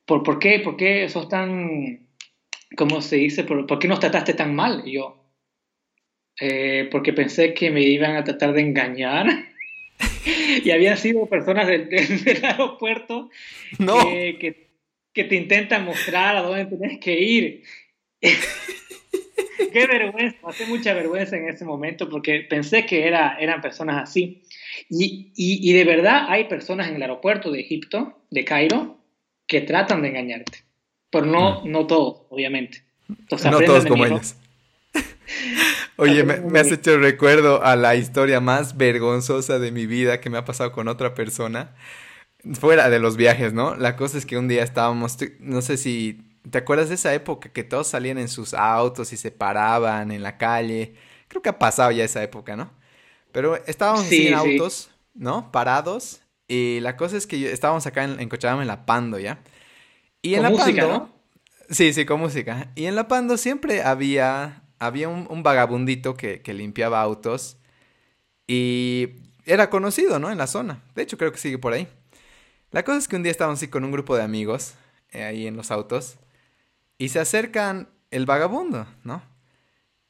[0.06, 2.08] ¿por, por qué, por qué sos tan,
[2.76, 4.84] cómo se dice, por, por qué nos trataste tan mal?
[4.86, 5.20] Y yo,
[6.40, 9.28] eh, porque pensé que me iban a tratar de engañar.
[10.64, 11.90] y habían sido personas del,
[12.44, 13.30] aeropuerto
[13.78, 14.68] que, que,
[15.14, 17.64] que, te intentan mostrar a dónde tienes que ir.
[19.72, 24.42] Qué vergüenza, hace mucha vergüenza en ese momento porque pensé que era, eran personas así.
[24.90, 28.98] Y, y, de verdad hay personas en el aeropuerto de Egipto, de Cairo,
[29.48, 30.64] que tratan de engañarte.
[31.10, 32.84] Pero no, no todos, obviamente.
[33.08, 34.36] no todos como ellos.
[35.98, 40.30] Oye, me, me, has hecho recuerdo a la historia más vergonzosa de mi vida que
[40.30, 41.76] me ha pasado con otra persona.
[42.54, 43.76] Fuera de los viajes, ¿no?
[43.76, 47.50] La cosa es que un día estábamos, no sé si ¿Te acuerdas de esa época
[47.50, 50.96] que todos salían en sus autos y se paraban en la calle?
[51.28, 52.72] Creo que ha pasado ya esa época, ¿no?
[53.32, 55.52] Pero estábamos sin autos, ¿no?
[55.52, 56.22] Parados.
[56.48, 59.40] Y la cosa es que estábamos acá en, en Cochabamba en La Pando, ¿ya?
[60.22, 60.98] Y en La música, Pando...
[60.98, 61.20] ¿no?
[61.70, 62.72] Sí, sí, con música.
[62.76, 67.58] Y en La Pando siempre había, había un, vagabundito que, que limpiaba autos.
[68.48, 69.10] Y
[69.46, 70.32] era conocido, ¿no?
[70.32, 70.84] En la zona.
[70.96, 71.88] De hecho, creo que sigue por ahí.
[72.72, 74.76] La cosa es que un día estábamos así con un grupo de amigos
[75.12, 76.18] eh, ahí en los autos.
[76.98, 79.24] Y se acercan el vagabundo, ¿no?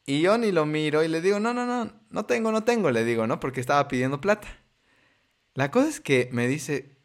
[0.09, 2.89] Y yo ni lo miro y le digo, no, no, no, no tengo, no tengo,
[2.89, 3.39] le digo, ¿no?
[3.39, 4.47] Porque estaba pidiendo plata.
[5.53, 6.97] La cosa es que me dice,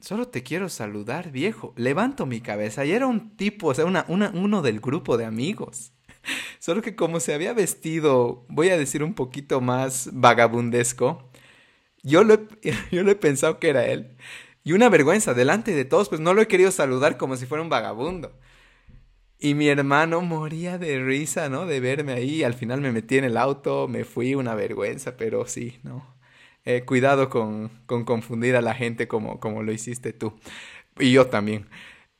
[0.00, 1.72] solo te quiero saludar, viejo.
[1.76, 5.92] Levanto mi cabeza y era un tipo, o sea, una, uno del grupo de amigos.
[6.58, 11.30] Solo que como se había vestido, voy a decir un poquito más vagabundesco,
[12.02, 12.40] yo lo,
[12.90, 14.16] yo lo he pensado que era él.
[14.64, 17.62] Y una vergüenza, delante de todos, pues no lo he querido saludar como si fuera
[17.62, 18.36] un vagabundo.
[19.44, 21.66] Y mi hermano moría de risa, ¿no?
[21.66, 22.44] De verme ahí.
[22.44, 26.14] Al final me metí en el auto, me fui, una vergüenza, pero sí, ¿no?
[26.64, 30.38] Eh, cuidado con, con, confundir a la gente como, como lo hiciste tú.
[30.96, 31.68] Y yo también.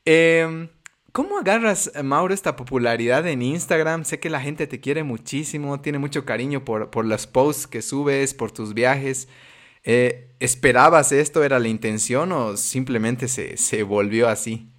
[0.03, 0.67] Em,
[1.13, 4.03] ¿Cómo agarras, Mauro, esta popularidad en Instagram?
[4.03, 7.81] Sé que la gente te quiere muchísimo, tiene mucho cariño por, por los posts que
[7.81, 9.29] subes, por tus viajes.
[9.85, 11.41] Eh, ¿Esperabas esto?
[11.43, 14.72] ¿Era la intención o simplemente se, se volvió así?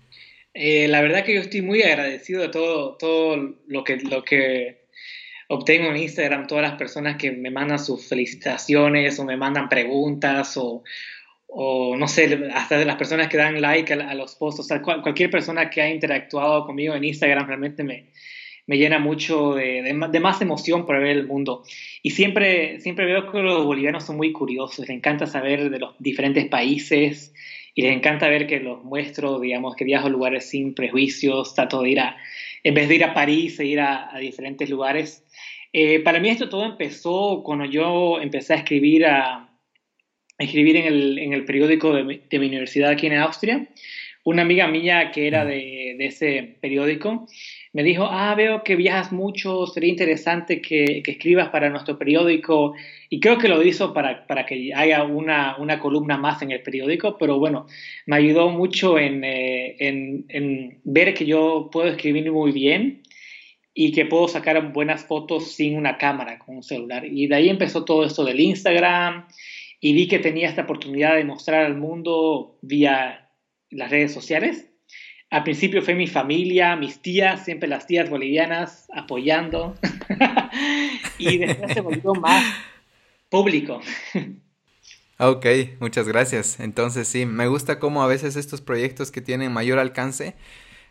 [0.54, 4.84] Eh, la verdad que yo estoy muy agradecido de todo, todo lo, que, lo que
[5.48, 10.56] obtengo en Instagram, todas las personas que me mandan sus felicitaciones o me mandan preguntas
[10.56, 10.84] o,
[11.48, 14.80] o no sé, hasta de las personas que dan like a, los posts, o sea,
[14.80, 18.06] cualquier persona que ha interactuado conmigo en Instagram realmente me,
[18.66, 21.64] me llena mucho de, de, más emoción por ver el mundo.
[22.02, 25.94] Y siempre, siempre veo que los bolivianos son muy curiosos, les encanta saber de los
[25.98, 27.34] diferentes países,
[27.74, 31.82] y les encanta ver que los muestro, digamos, que viajo a lugares sin prejuicios, trato
[31.82, 32.16] de ir a,
[32.62, 35.24] en vez de ir a París, e ir a, diferentes lugares.
[35.72, 39.48] Eh, para mí esto todo empezó cuando yo empecé a escribir, a,
[40.38, 43.68] escribir en, el, en el periódico de mi, de mi, universidad aquí en Austria,
[44.24, 47.26] una amiga mía que era de, de, ese periódico
[47.74, 52.74] me dijo, ah, veo que viajas mucho, sería interesante que, que, escribas para nuestro periódico.
[53.10, 56.62] Y creo que lo hizo para, para que haya una, una, columna más en el
[56.62, 57.66] periódico, pero bueno,
[58.06, 63.02] me ayudó mucho en, eh, en, en ver que yo puedo escribir muy bien
[63.74, 67.04] y que puedo sacar buenas fotos sin una cámara, con un celular.
[67.04, 69.26] Y de ahí empezó todo esto del Instagram
[69.80, 73.30] y vi que tenía esta oportunidad de mostrar al mundo vía
[73.70, 74.70] las redes sociales.
[75.34, 79.76] Al principio fue mi familia, mis tías, siempre las tías bolivianas apoyando.
[81.18, 82.44] y después se volvió más
[83.28, 83.80] público.
[85.18, 85.44] Ok,
[85.80, 86.60] muchas gracias.
[86.60, 90.36] Entonces sí, me gusta cómo a veces estos proyectos que tienen mayor alcance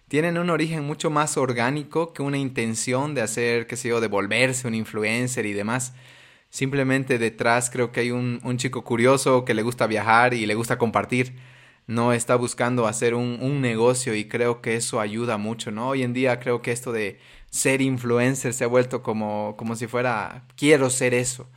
[0.09, 4.09] tienen un origen mucho más orgánico que una intención de hacer, qué sé yo, de
[4.09, 5.93] volverse un influencer y demás.
[6.49, 10.55] Simplemente detrás creo que hay un, un chico curioso que le gusta viajar y le
[10.55, 11.33] gusta compartir.
[11.87, 15.89] No está buscando hacer un, un, negocio y creo que eso ayuda mucho, ¿no?
[15.89, 17.19] Hoy en día creo que esto de
[17.49, 21.49] ser influencer se ha vuelto como, como si fuera, quiero ser eso.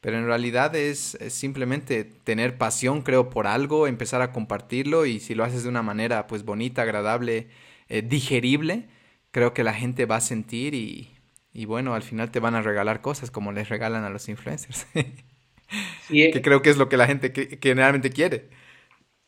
[0.00, 5.20] Pero en realidad es, es, simplemente tener pasión, creo, por algo, empezar a compartirlo y
[5.20, 7.48] si lo haces de una manera pues bonita, agradable,
[7.88, 8.88] eh, digerible,
[9.30, 11.10] creo que la gente va a sentir y,
[11.52, 14.86] y, bueno, al final te van a regalar cosas como les regalan a los influencers.
[16.08, 16.42] que eh.
[16.42, 18.48] creo que es lo que la gente que, generalmente quiere.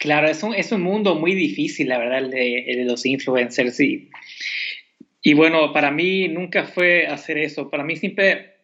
[0.03, 3.07] Claro, es un, es un mundo muy difícil, la verdad, el de, el de los
[3.07, 3.79] influencers.
[3.79, 4.11] Y,
[5.23, 7.71] y bueno, para mí nunca fue hacer eso.
[7.71, 8.57] Para mí siempre,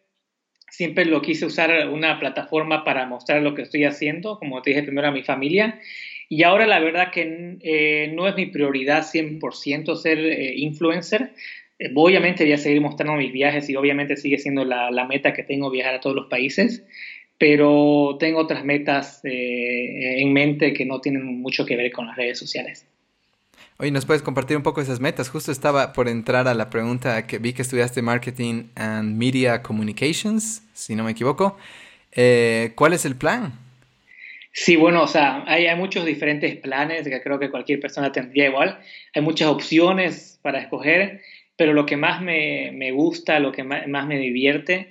[0.69, 4.83] siempre lo quise usar una plataforma para mostrar lo que estoy haciendo, como te dije
[4.83, 5.79] primero a mi familia,
[6.27, 11.31] y ahora la verdad que eh, no es mi prioridad 100% ser eh, influencer.
[11.79, 15.31] Eh, obviamente voy a seguir mostrando mis viajes y obviamente sigue siendo la, la, meta
[15.31, 16.85] que tengo viajar a todos los países,
[17.39, 22.15] pero tengo otras metas eh, en mente que no tienen mucho que ver con las
[22.15, 22.85] redes sociales.
[23.77, 25.29] Oye, ¿nos puedes compartir un poco esas metas?
[25.29, 30.61] Justo estaba por entrar a la pregunta que vi que estudiaste Marketing and Media Communications,
[30.73, 31.57] si no me equivoco.
[32.75, 33.53] ¿Cuál es el plan?
[34.51, 38.47] Sí, bueno, o sea, hay, hay, muchos diferentes planes que creo que cualquier persona tendría
[38.47, 38.79] igual.
[39.13, 41.21] Hay muchas opciones para escoger,
[41.55, 44.89] pero lo que más me, me gusta, lo que más, más, me divierte,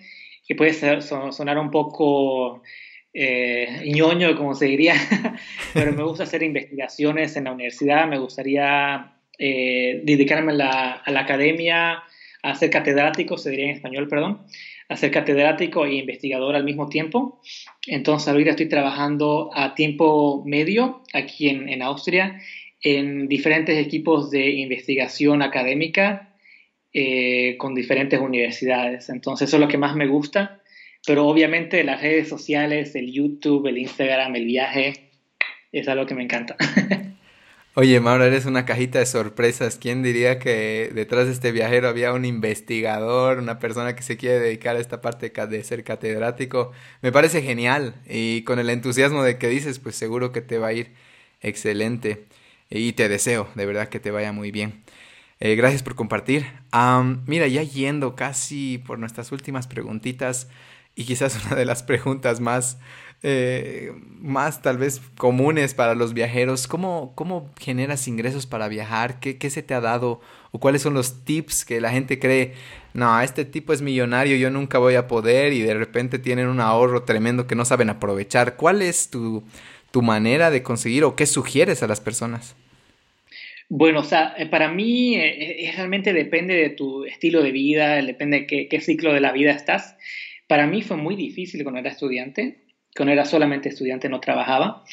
[0.49, 2.63] que puede ser, son, sonar un poco
[3.13, 4.95] eh, ñoño, como se diría,
[5.75, 11.11] pero me gusta hacer investigaciones en la universidad, me gustaría eh, dedicarme a la, a
[11.11, 12.03] la academia,
[12.43, 14.47] a ser catedrático, se diría en español, perdón,
[14.89, 17.43] a ser catedrático e investigador al mismo tiempo.
[17.87, 22.41] Entonces ahorita estoy trabajando a tiempo medio aquí en, en Austria
[22.81, 26.28] en diferentes equipos de investigación académica
[27.01, 29.09] eh, con diferentes universidades.
[29.09, 30.61] Entonces eso es lo que más me gusta.
[31.07, 35.11] Pero obviamente las redes sociales, el YouTube, el Instagram, el viaje,
[35.71, 36.57] es algo que me encanta.
[37.75, 39.79] Oye, Mauro, eres una cajita de sorpresas.
[39.81, 44.41] ¿Quién diría que detrás de este viajero había un investigador, una persona que se quiere
[44.41, 46.73] dedicar a esta parte de ser catedrático?
[47.01, 50.69] Me parece genial y con el entusiasmo de que dices, pues seguro que te va
[50.69, 50.89] a ir
[51.43, 52.25] excelente.
[52.71, 54.83] Y te deseo, de verdad, que te vaya muy bien.
[55.41, 56.47] Eh, gracias por compartir.
[57.27, 60.49] Mira, ya yendo casi por nuestras últimas preguntitas
[60.95, 62.79] y quizás una de las preguntas más
[63.25, 66.69] eh, más tal vez comunes para los viajeros.
[66.69, 69.19] ¿Cómo, cómo generas ingresos para viajar?
[69.19, 70.21] ¿Qué, ¿Qué, se te ha dado?
[70.53, 72.55] ¿O cuáles son los tips que la gente cree?
[72.95, 76.61] No, este tipo es millonario, yo nunca voy a poder y de repente tienen un
[76.61, 78.57] ahorro tremendo que no saben aprovechar.
[78.57, 79.43] ¿Cuál es tu,
[79.91, 82.55] tu manera de conseguir o qué sugieres a las personas?
[83.69, 88.41] Bueno, o sea, eh, para mí eh, realmente depende de tu estilo de vida, depende
[88.41, 89.97] de qué, qué ciclo de la vida estás.
[90.47, 94.85] Para mí fue muy difícil cuando era estudiante cuando era solamente estudiante no trabajaba.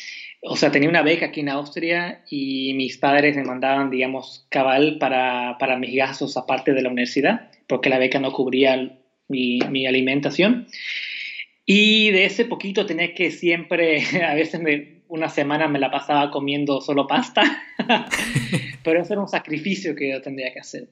[0.41, 4.97] O sea, tenía una beca aquí en Austria y mis padres me mandaban, digamos, cabal
[4.99, 9.88] para, para mis gastos aparte de la universidad, porque la beca no cubría mi, mi
[9.88, 10.67] alimentación.
[11.65, 16.30] Y de ese poquito tenía que siempre, a veces me, una semana me la pasaba
[16.30, 17.43] comiendo solo pasta,
[18.84, 20.89] pero eso era un sacrificio que yo tendría que hacer.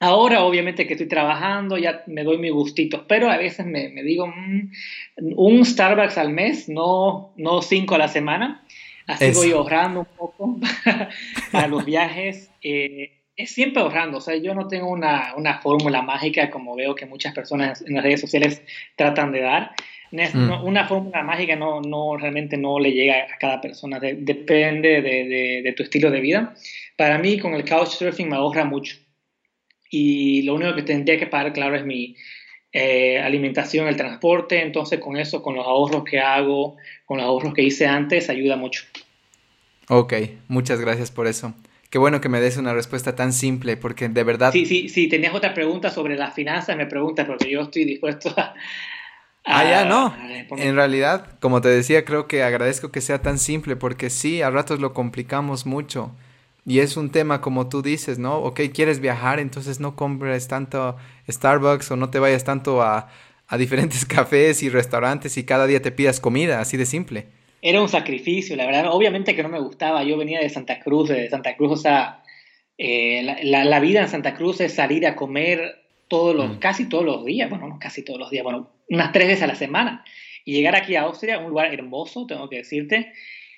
[0.00, 4.02] Ahora, obviamente que estoy trabajando, ya me doy mis gustitos, pero a veces me, me
[4.02, 4.72] digo mm,
[5.36, 8.66] un Starbucks al mes, no, no cinco a la semana.
[9.06, 10.56] Así voy ahorrando un poco
[11.52, 12.50] para los viajes.
[12.62, 16.94] Eh, es siempre ahorrando, o sea, yo no tengo una, una, fórmula mágica como veo
[16.94, 18.62] que muchas personas en las redes sociales
[18.96, 19.70] tratan de dar.
[20.12, 20.64] Mm.
[20.64, 25.62] una fórmula mágica no, no, realmente no le llega a cada persona, depende de, de,
[25.64, 26.54] de tu estilo de vida.
[26.98, 28.96] Para mí, con el couchsurfing me ahorra mucho
[29.90, 32.16] y lo único que tendría que pagar, claro, es mi
[32.72, 37.54] eh, alimentación, el transporte, entonces con eso, con los ahorros que hago, con los ahorros
[37.54, 38.84] que hice antes, ayuda mucho.
[39.88, 40.14] Ok,
[40.48, 41.54] muchas gracias por eso.
[41.90, 44.52] Qué bueno que me des una respuesta tan simple, porque de verdad...
[44.52, 48.32] Sí, sí, sí, tenías otra pregunta sobre las finanzas, me preguntas, porque yo estoy dispuesto
[48.34, 48.54] a...
[49.44, 50.14] ah, ya, no.
[50.56, 54.50] En realidad, como te decía, creo que agradezco que sea tan simple, porque sí, a
[54.50, 56.14] ratos lo complicamos mucho.
[56.64, 58.38] Y es un tema como tú dices, ¿no?
[58.38, 60.96] Ok, quieres viajar, entonces no compres tanto
[61.28, 63.08] Starbucks o no te vayas tanto a,
[63.48, 67.26] a diferentes cafés y restaurantes y cada día te pidas comida, así de simple.
[67.60, 68.86] Era un sacrificio, la verdad.
[68.90, 70.02] Obviamente que no me gustaba.
[70.02, 72.22] Yo venía de Santa Cruz, de Santa Cruz, o sea,
[72.78, 75.81] eh, la, la, vida en Santa Cruz es salir a comer
[76.12, 76.58] todos los, mm.
[76.58, 79.46] casi todos los días, bueno, no casi todos los días, bueno, unas tres veces a
[79.46, 80.04] la semana.
[80.44, 83.14] Y llegar aquí a Austria, un lugar hermoso, tengo que decirte,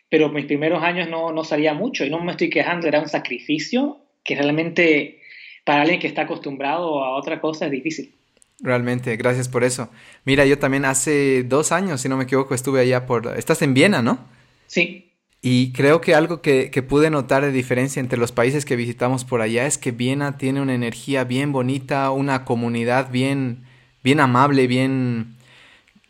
[0.09, 3.09] pero mis primeros años no, no salía mucho y no me estoy quejando, era un
[3.09, 5.20] sacrificio que realmente
[5.64, 8.14] para alguien que está acostumbrado a otra cosa es difícil.
[8.61, 9.90] Realmente, gracias por eso.
[10.24, 13.34] Mira, yo también hace dos años, si no me equivoco, estuve allá por...
[13.36, 14.28] Estás en Viena, ¿no?
[14.68, 15.11] Sí.
[15.47, 19.26] Y creo que algo que, que, pude notar de diferencia entre los países que visitamos
[19.26, 23.66] por allá es que Viena tiene una energía bien bonita, una comunidad bien,
[24.03, 25.34] bien amable, bien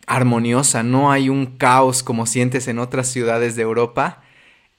[0.07, 4.23] armoniosa, no hay un caos como sientes en otras ciudades de Europa.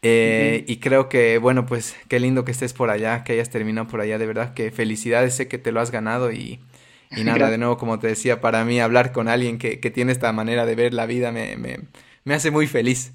[0.01, 3.89] Eh, y creo que, bueno, pues qué lindo que estés por allá, que hayas terminado
[3.89, 6.61] por allá, de verdad que felicidades, sé que te lo has ganado y,
[7.11, 10.13] y nada, de nuevo, como te decía, para mí hablar con alguien que, que tiene
[10.13, 11.79] esta manera de ver la vida me, me,
[12.23, 13.11] me hace muy feliz.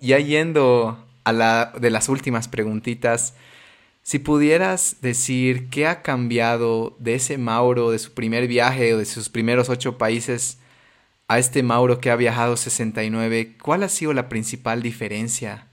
[0.00, 3.34] Ya yendo a la de las últimas preguntitas,
[4.02, 9.04] si pudieras decir qué ha cambiado de ese Mauro, de su primer viaje o de
[9.04, 10.58] sus primeros ocho países
[11.28, 15.68] a este Mauro que ha viajado 69, ¿cuál ha sido la principal diferencia?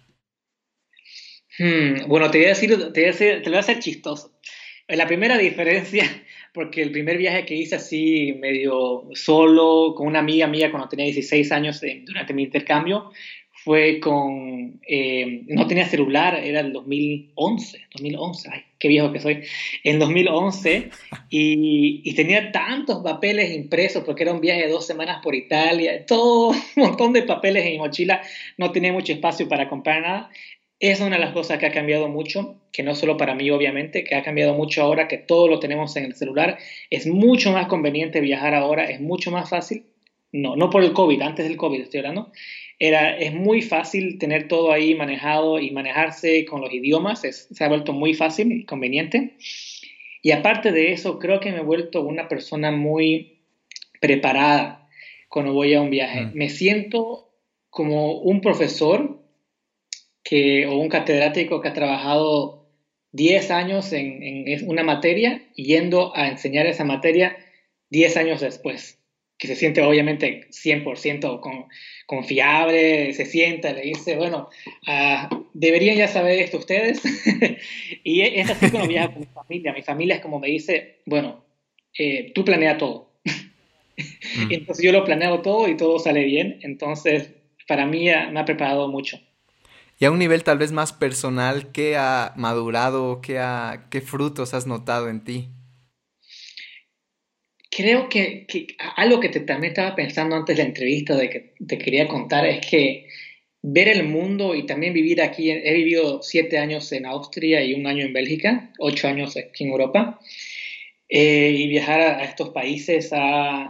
[1.57, 4.39] Hmm, bueno, te voy, a decir, te, voy a te lo voy a hacer chistoso.
[4.88, 6.03] La primera diferencia,
[6.58, 11.05] porque el primer viaje que hice así medio solo, con una amiga mía cuando tenía
[11.05, 13.12] 16 años eh, durante mi intercambio,
[13.64, 19.43] fue con, eh, no tenía celular, era el 2011, 2011, ay, qué viejo que soy,
[19.84, 20.89] en 2011,
[21.30, 26.08] y, y, tenía tantos papeles impresos, porque era un viaje de dos semanas por Italia,
[26.08, 28.20] todo un montón de papeles en mi mochila,
[28.58, 30.32] no tenía mucho espacio para comprar nada.
[30.80, 34.03] Es una de las cosas que ha cambiado mucho, que no solo para mí obviamente,
[34.03, 36.57] que ha cambiado mucho ahora que todo lo tenemos en el celular.
[36.89, 39.86] Es mucho más conveniente viajar ahora, es mucho más fácil.
[40.32, 42.32] No, no por el COVID, antes del COVID estoy hablando
[42.80, 47.67] era, es muy fácil tener todo ahí manejado y manejarse con los idiomas, se ha
[47.67, 49.36] vuelto muy fácil y conveniente.
[50.21, 53.39] Y aparte de eso, creo que me he vuelto una persona muy
[53.99, 54.88] preparada
[55.30, 56.21] cuando voy a un viaje.
[56.21, 56.32] Mm.
[56.34, 57.32] Me siento
[57.69, 59.16] como un profesor
[60.28, 62.67] que, o un catedrático que ha trabajado
[63.11, 67.38] 10 años en, en una materia yendo a enseñar esa materia
[67.89, 68.97] 10 años después
[69.38, 71.65] que se siente obviamente 100% con,
[72.05, 74.49] confiable, se sienta, le dice, bueno,
[74.88, 77.01] uh, deberían ya saber esto ustedes.
[78.03, 79.73] y es así viajo con mi familia.
[79.73, 81.45] Mi familia es como me dice, bueno,
[81.97, 83.11] eh, tú planea todo.
[83.25, 84.47] mm.
[84.51, 86.59] Entonces yo lo planeo todo y todo sale bien.
[86.63, 87.30] Entonces,
[87.67, 89.19] para mí me ha preparado mucho.
[90.00, 94.54] Y a un nivel tal vez más personal, ¿qué ha madurado, qué, ha, qué frutos
[94.54, 95.50] has notado en ti?
[97.78, 98.48] creo que,
[98.95, 102.43] algo que te, también estaba pensando antes de la entrevista de que te quería contar
[102.48, 103.06] es que
[103.62, 107.86] ver el mundo y también vivir aquí, he vivido siete años en Austria y un
[107.86, 110.20] año en Bélgica, ocho años aquí en Europa,
[111.08, 113.12] eh, y viajar a, estos países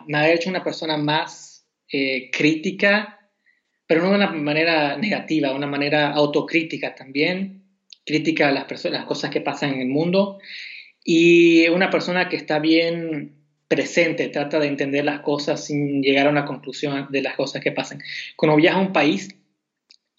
[0.08, 3.17] me ha hecho una persona más eh, crítica,
[3.88, 7.64] pero no de una manera negativa, una manera autocrítica también,
[8.06, 8.66] crítica a las,
[9.06, 10.40] cosas que pasan en el mundo,
[11.04, 13.34] y una persona que está bien
[13.68, 17.72] presente, trata de entender las cosas sin llegar a una conclusión de las cosas que
[17.72, 18.02] pasan.
[18.36, 19.30] Cuando viajo a un país,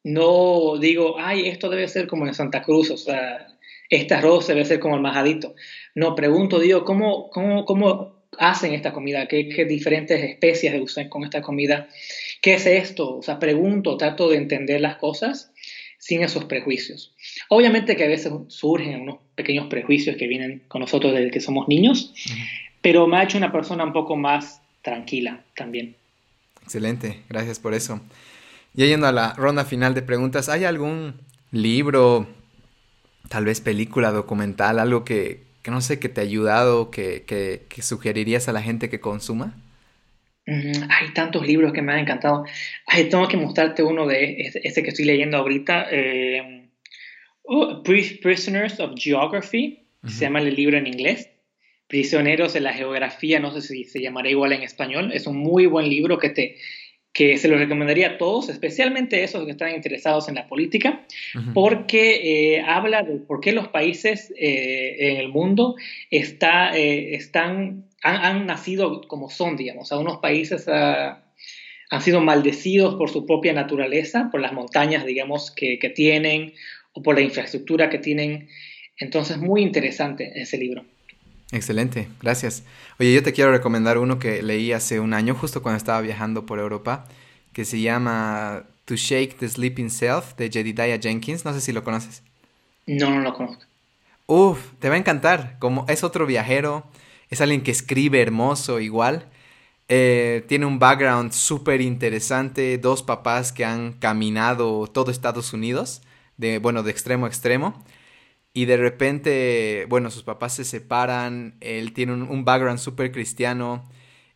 [0.04, 3.46] no digo, ay, esto debe ser como en Santa Cruz, o sea,
[3.90, 5.54] este arroz debe ser como el majadito.
[5.94, 9.26] No, pregunto, digo, ¿cómo, cómo, cómo hacen esta comida?
[9.26, 11.88] ¿Qué, ¿Qué, diferentes especies usan con esta comida?
[12.40, 13.18] ¿Qué es esto?
[13.18, 15.50] O sea, pregunto, trato de entender las cosas
[15.98, 17.12] sin esos prejuicios.
[17.48, 21.68] Obviamente que a veces surgen unos pequeños prejuicios que vienen con nosotros desde que somos
[21.68, 22.14] niños,
[22.80, 25.96] pero me ha hecho una persona un poco más tranquila también.
[26.62, 28.00] Excelente, gracias por eso.
[28.74, 31.14] Ya yendo a la ronda final de preguntas, ¿hay algún
[31.50, 32.28] libro,
[33.28, 38.48] tal vez película, documental, algo que, no sé, que te ha ayudado, que, que, sugerirías
[38.48, 39.54] a la gente que consuma?
[40.48, 42.44] Hay tantos libros que me han encantado.
[42.86, 45.88] Ay, tengo que mostrarte uno de ese, que estoy leyendo ahorita.
[45.90, 46.70] Eh,
[47.42, 51.30] oh, Prisoners of Geography, se llama el libro en inglés.
[51.86, 55.66] Prisioneros de la Geografía, no sé si se llamará igual en español, es un muy
[55.66, 56.56] buen libro que te,
[57.12, 61.06] que se lo recomendaría a todos, especialmente a esos que están interesados en la política,
[61.54, 65.76] porque eh, habla de por qué los países eh, en el mundo
[66.10, 69.92] está, están, han, nacido como son, digamos.
[69.92, 71.22] Algunos países ah,
[71.90, 76.54] han sido maldecidos por su propia naturaleza, por las montañas, digamos, que, que tienen,
[76.92, 78.48] o por la infraestructura que tienen.
[78.98, 80.84] Entonces, muy interesante ese libro.
[81.50, 82.62] Excelente, gracias.
[83.00, 86.44] Oye, yo te quiero recomendar uno que leí hace un año, justo cuando estaba viajando
[86.44, 87.06] por Europa,
[87.54, 91.44] que se llama To Shake the Sleeping Self de Jedidiah Jenkins.
[91.44, 92.22] No sé si lo conoces.
[92.86, 93.64] No, no lo conozco.
[94.26, 95.56] Uf, te va a encantar.
[95.58, 96.84] Como es otro viajero,
[97.30, 99.28] es alguien que escribe hermoso igual.
[99.88, 106.02] Eh, tiene un background súper interesante, dos papás que han caminado todo Estados Unidos,
[106.36, 107.84] de, bueno, de extremo a extremo
[108.58, 113.88] y de repente, bueno, sus papás se separan, él tiene un, background súper cristiano,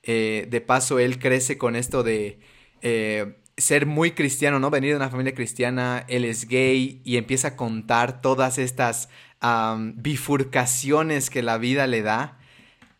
[0.05, 2.39] eh, de paso él crece con esto de
[2.83, 4.71] eh, ser muy cristiano, ¿no?
[4.71, 9.09] Venir de una familia cristiana, él es gay y empieza a contar todas estas
[9.97, 12.39] bifurcaciones que la vida le da.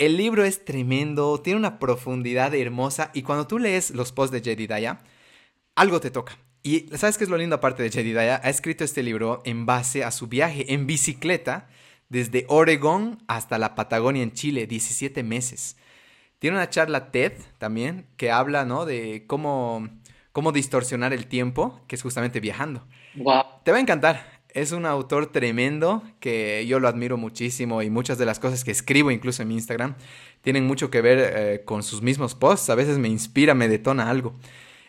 [0.03, 4.41] El libro es tremendo, tiene una profundidad hermosa y cuando tú lees los posts de
[4.41, 5.01] Jedediah,
[5.77, 6.37] algo te toca.
[6.65, 8.41] Y ¿sabes qué es lo lindo aparte de Jedediah?
[8.43, 11.69] Ha escrito este libro en base a su viaje en bicicleta
[12.09, 15.77] desde Oregón hasta la Patagonia en Chile, 17 meses.
[16.41, 18.87] Tiene una charla TED también que habla, ¿no?
[18.87, 19.89] De cómo,
[20.33, 22.89] cómo distorsionar el tiempo, que es justamente viajando.
[23.63, 24.32] Te va a encantar.
[24.55, 28.71] Es un autor tremendo que yo lo admiro muchísimo y muchas de las cosas que
[28.71, 29.95] escribo incluso en mi Instagram
[30.43, 32.71] tienen mucho que ver eh, con sus mismos posts.
[32.71, 34.35] A veces me inspira, me detona algo.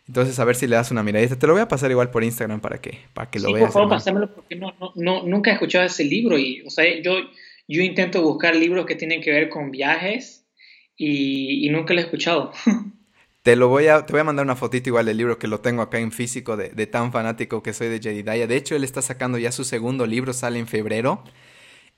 [0.07, 1.39] Entonces, a ver si le das una miradita.
[1.39, 3.65] Te lo voy a pasar igual por Instagram para que, para que lo veas.
[3.65, 6.37] Por favor, pásamelo porque no, no, nunca he escuchado ese libro.
[6.37, 7.13] Y, o sea, yo,
[7.67, 10.45] yo intento buscar libros que tienen que ver con viajes
[10.97, 12.51] y, nunca lo he escuchado.
[13.43, 15.59] Te lo voy a, te voy a mandar una fotito igual del libro que lo
[15.59, 18.47] tengo acá en físico de, de tan fanático que soy de Jedediah.
[18.47, 21.23] De hecho, él está sacando ya su segundo libro, sale en febrero.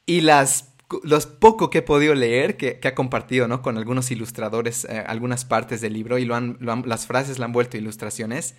[0.07, 3.61] Y las los poco que he podido leer, que, ha compartido ¿no?
[3.61, 7.51] con algunos ilustradores eh, algunas partes del libro y lo han, las frases le han
[7.51, 8.55] vuelto ilustraciones,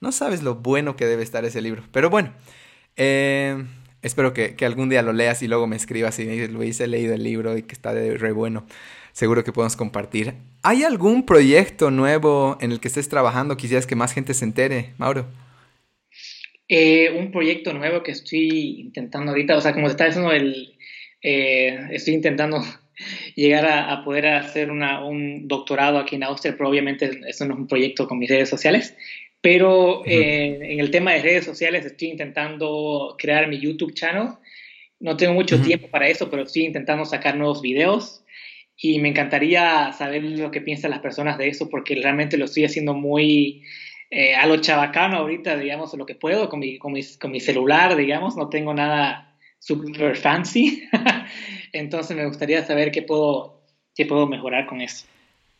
[0.00, 1.84] no sabes lo bueno que debe estar ese libro.
[1.92, 2.32] Pero bueno,
[2.96, 3.64] eh,
[4.02, 6.86] espero que, algún día lo leas y luego me escribas y me dices, Luis, he
[6.86, 8.66] leído el libro y que está de re bueno.
[9.12, 10.34] Seguro que podemos compartir.
[10.62, 13.56] ¿Hay algún proyecto nuevo en el que estés trabajando?
[13.56, 15.26] Quisieras que más gente se entere, Mauro.
[16.68, 20.74] Eh, un proyecto nuevo que estoy intentando ahorita, o sea, como está diciendo el,
[21.20, 22.62] eh, estoy intentando
[23.36, 27.66] llegar a, poder hacer un doctorado aquí en Austria, pero obviamente eso no es un
[27.66, 28.96] proyecto con mis redes sociales.
[29.42, 34.28] Pero eh, en el tema de redes sociales estoy intentando crear mi YouTube channel.
[35.00, 38.24] No tengo mucho tiempo para eso, pero estoy intentando sacar nuevos videos
[38.76, 42.64] y me encantaría saber lo que piensan las personas de eso porque realmente lo estoy
[42.64, 43.64] haciendo muy
[44.10, 48.36] eh, a lo chabacano ahorita, digamos, lo que puedo con mi, con mi celular, digamos,
[48.36, 50.88] no tengo nada super fancy.
[51.72, 53.62] Entonces me gustaría saber qué puedo,
[53.94, 55.06] qué puedo mejorar con eso.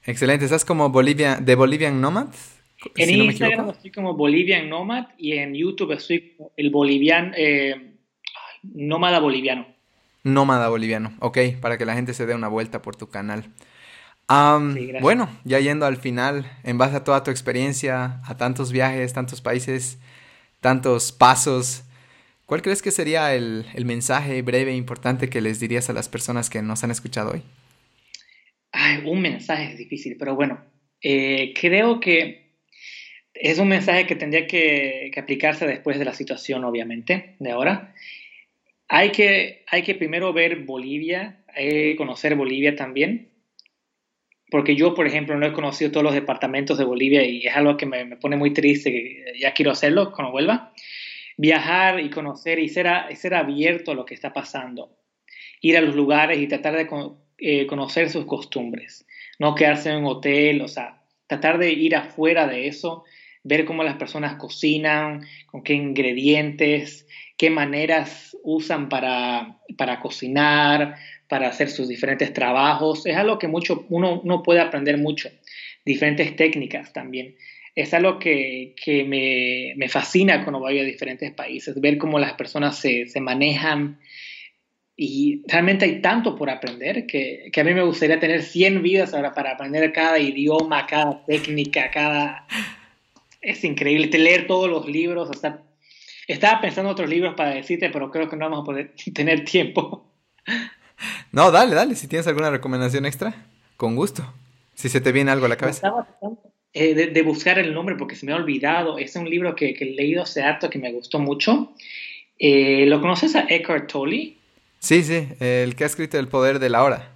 [0.04, 0.44] Excelente.
[0.44, 2.28] ¿Estás como Bolivia, de Bolivian Nomad?
[2.96, 7.94] En Instagram estoy como Bolivian Nomad y en YouTube estoy el boliviano, eh,
[8.62, 9.66] nómada boliviano.
[10.24, 13.44] Nómada boliviano, ok, para que la gente se dé una vuelta por tu canal.
[15.00, 19.40] bueno, ya yendo al final, en base a toda tu experiencia, a tantos viajes, tantos
[19.40, 19.98] países,
[20.60, 21.84] tantos pasos,
[22.52, 26.50] ¿Cuál crees que sería el, mensaje breve e importante que les dirías a las personas
[26.50, 27.42] que nos han escuchado hoy?
[29.06, 30.62] un mensaje es difícil, pero bueno,
[31.00, 32.41] eh, creo que
[33.50, 37.92] es un mensaje que tendría que, aplicarse después de la situación, obviamente, de ahora.
[38.88, 43.30] Hay que, hay que primero ver Bolivia, hay conocer Bolivia también,
[44.48, 47.76] porque yo, por ejemplo, no he conocido todos los departamentos de Bolivia y es algo
[47.76, 50.72] que me, pone muy triste, ya quiero hacerlo cuando vuelva
[51.36, 52.86] viajar y conocer y ser,
[53.16, 54.96] ser abierto a lo que está pasando.
[55.60, 56.88] Ir a los lugares y tratar de
[57.38, 59.04] eh, conocer sus costumbres.
[59.40, 63.04] No quedarse en un hotel, o sea, tratar de ir afuera de eso,
[63.44, 67.06] ver cómo las personas cocinan, con qué ingredientes,
[67.36, 70.96] qué maneras usan para, para cocinar,
[71.28, 73.06] para hacer sus diferentes trabajos.
[73.06, 75.30] Es algo que mucho, uno, uno puede aprender mucho.
[75.84, 77.34] Diferentes técnicas también
[77.74, 78.74] es algo que,
[79.76, 83.98] me, fascina cuando voy a diferentes países, ver cómo las personas se, manejan
[84.94, 89.32] y realmente hay tanto por aprender que, a mí me gustaría tener 100 vidas ahora
[89.32, 92.46] para aprender cada idioma, cada técnica, cada...
[93.42, 95.30] Es increíble leer todos los libros,
[96.28, 99.44] Estaba pensando en otros libros para decirte, pero creo que no vamos a poder tener
[99.44, 100.06] tiempo.
[101.32, 103.34] No, dale, dale, si tienes alguna recomendación extra,
[103.76, 104.32] con gusto.
[104.74, 105.92] Si se te viene algo a la cabeza.
[106.72, 108.98] eh, de, buscar el nombre porque se me ha olvidado.
[108.98, 111.72] Es un libro que, que he leído hace harto que me gustó mucho.
[112.38, 114.36] Eh, ¿Lo conoces a Eckhart Tolle?
[114.78, 117.11] Sí, sí, el que ha escrito El Poder de la Hora.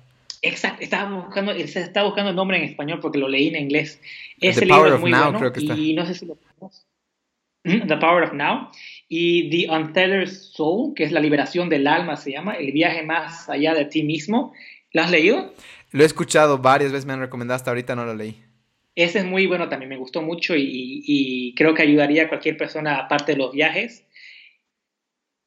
[0.47, 4.01] Exacto, estaba buscando, está buscando el nombre en español porque lo leí en inglés.
[4.40, 5.74] Ese The Power of Now, creo que está.
[5.74, 6.86] Y no sé si lo conoces.
[7.64, 8.68] Mm, The Power of Now.
[9.09, 13.48] Y The Untethered Soul, que es la liberación del alma, se llama, el viaje más
[13.48, 14.52] allá de ti mismo.
[14.93, 15.52] ¿Lo has leído?
[15.93, 18.36] Lo he escuchado varias veces, me han recomendado, hasta ahorita no lo leí.
[18.94, 22.97] Ese es muy bueno también, me gustó mucho y, creo que ayudaría a cualquier persona,
[22.97, 24.05] aparte de los viajes,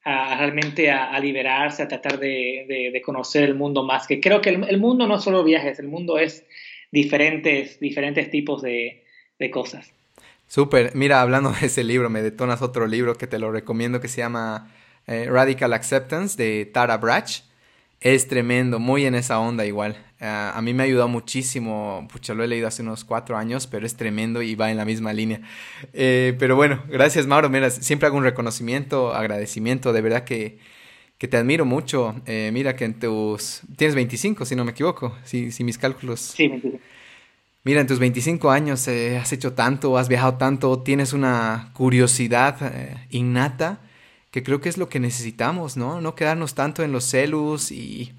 [0.04, 4.08] a realmente a, liberarse, a tratar de, conocer el mundo más.
[4.08, 6.46] Que creo que el, mundo no es solo viajes, el mundo es
[6.92, 9.04] diferentes, diferentes tipos de,
[9.52, 9.92] cosas.
[10.48, 14.08] Súper, mira, hablando de ese libro, me detonas otro libro que te lo recomiendo que
[14.08, 14.72] se llama
[15.08, 17.42] eh, Radical Acceptance de Tara Brach.
[18.02, 19.98] Es tremendo, muy en esa onda igual.
[20.22, 23.68] Ah, a mí me ha ayudado muchísimo, pucha, lo he leído hace unos cuatro años,
[23.68, 25.40] pero es tremendo y va en la misma línea.
[25.94, 30.58] Eh, pero bueno, gracias Mauro, mira, siempre hago un reconocimiento, agradecimiento, de verdad que,
[31.18, 32.16] que te admiro mucho.
[32.26, 33.62] Eh, mira que en tus...
[33.78, 36.20] Tienes 25, si no me equivoco, si, si mis cálculos...
[36.20, 36.52] Sí,
[37.66, 43.06] Mira, en tus 25 años eh, has hecho tanto, has viajado tanto, tienes una curiosidad
[43.10, 43.82] innata
[44.32, 46.00] que creo que es lo que necesitamos, ¿no?
[46.00, 48.14] No quedarnos tanto en los celus y,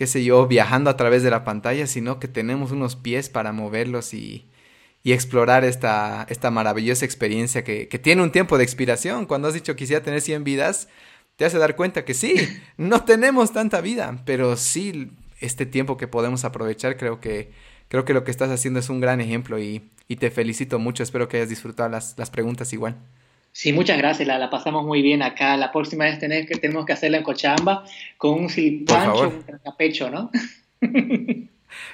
[0.00, 3.52] qué sé yo, viajando a través de la pantalla, sino que tenemos unos pies para
[3.52, 4.48] moverlos y,
[5.02, 9.26] y explorar esta, esta maravillosa experiencia que, que, tiene un tiempo de expiración.
[9.26, 10.88] Cuando has dicho quisiera tener 100 vidas,
[11.36, 12.34] te hace dar cuenta que sí,
[12.78, 17.52] no tenemos tanta vida, pero sí este tiempo que podemos aprovechar, creo que,
[17.88, 21.02] creo que lo que estás haciendo es un gran ejemplo y, y te felicito mucho.
[21.02, 22.96] Espero que hayas disfrutado las, las preguntas igual.
[23.52, 25.56] Sí, muchas gracias, la, la, pasamos muy bien acá.
[25.56, 27.84] La próxima vez tenemos que, tenemos que hacerla en Cochabamba
[28.16, 30.30] con un silpancho, un capecho, ¿no?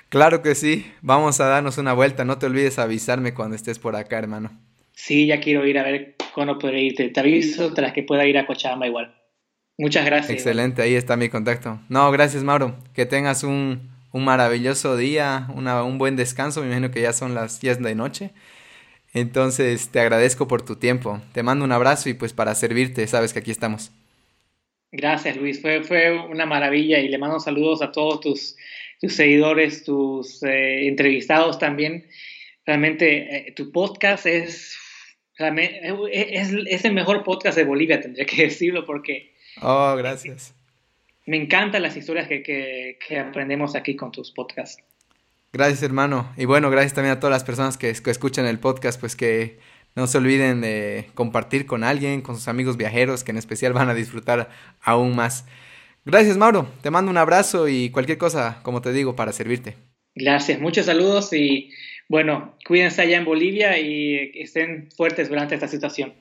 [0.09, 2.25] claro que sí, vamos a darnos una vuelta.
[2.25, 4.51] No te olvides avisarme cuando estés por acá, hermano.
[4.93, 7.09] Sí, ya quiero ir a ver cuándo podré irte.
[7.09, 9.15] Te aviso tras que pueda ir a Cochabamba igual.
[9.79, 10.31] Muchas gracias.
[10.31, 11.81] Excelente, ahí está mi contacto.
[11.89, 12.77] No, gracias, Mauro.
[12.95, 16.61] Que tengas un, un maravilloso día, una, un buen descanso.
[16.61, 18.31] Me imagino que ya son las 10 de noche.
[19.17, 21.23] Entonces, te agradezco por tu tiempo.
[21.33, 23.91] Te mando un abrazo y pues para servirte, sabes que aquí estamos.
[24.93, 25.63] Gracias, Luis.
[25.63, 28.57] Fue, fue una maravilla y le mando saludos a todos tus,
[29.01, 32.07] tus seguidores, tus eh, entrevistados también.
[32.67, 34.77] Realmente, eh, tu podcast es,
[35.39, 39.33] es, es, el mejor podcast de Bolivia, tendría que decirlo, porque...
[39.63, 40.55] Oh, gracias.
[41.25, 44.86] Me encantan las historias que, que, que aprendemos aquí con tus podcasts.
[45.57, 46.31] Gracias, hermano.
[46.37, 49.59] Y bueno, gracias también a todas las personas que, escuchan el podcast, pues que
[49.95, 53.89] no se olviden de compartir con alguien, con sus amigos viajeros, que en especial van
[53.89, 54.51] a disfrutar
[54.83, 55.47] aún más.
[56.05, 56.69] Gracias, Mauro.
[56.83, 59.77] Te mando un abrazo y cualquier cosa, como te digo, para servirte.
[60.15, 61.71] Gracias, muchos saludos y
[62.07, 66.13] bueno, cuídense allá en Bolivia y estén fuertes durante esta situación.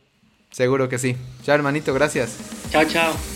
[0.50, 1.18] Seguro que sí.
[1.44, 2.40] Chao, hermanito, gracias.
[2.72, 3.35] Chao, chao.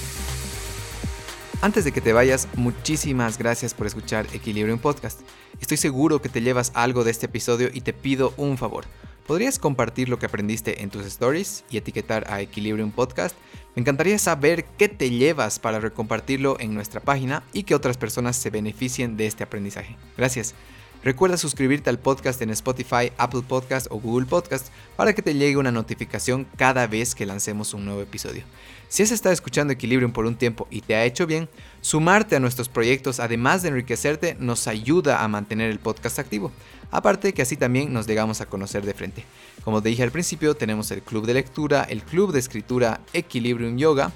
[1.61, 5.19] Antes de que te vayas, muchísimas gracias por escuchar Equilibrium Podcast.
[5.59, 8.85] Estoy seguro que te llevas algo de este episodio y te pido un favor.
[9.27, 13.35] ¿Podrías compartir lo que aprendiste en tus stories y etiquetar a Equilibrium Podcast?
[13.75, 18.37] Me encantaría saber qué te llevas para recompartirlo en nuestra página y que otras personas
[18.37, 19.97] se beneficien de este aprendizaje.
[20.15, 20.55] Gracias.
[21.03, 25.57] Recuerda suscribirte al podcast en Spotify, Apple Podcast o Google Podcast para que te llegue
[25.57, 28.43] una notificación cada vez que lancemos un nuevo episodio.
[28.89, 31.47] Si has estado escuchando Equilibrium por un tiempo y te ha hecho bien,
[31.79, 36.51] sumarte a nuestros proyectos, además de enriquecerte, nos ayuda a mantener el podcast activo.
[36.89, 39.23] Aparte que así también nos llegamos a conocer de frente.
[39.63, 43.77] Como te dije al principio, tenemos el club de lectura, el club de escritura Equilibrium
[43.77, 44.11] Yoga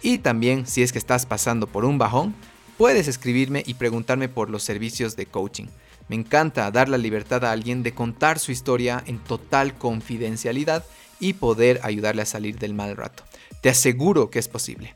[0.00, 2.34] y también si es que estás pasando por un bajón,
[2.78, 5.66] puedes escribirme y preguntarme por los servicios de coaching.
[6.08, 10.82] Me encanta dar la libertad a alguien de contar su historia en total confidencialidad
[11.20, 13.22] y poder ayudarle a salir del mal rato.
[13.64, 14.94] Te aseguro que es posible.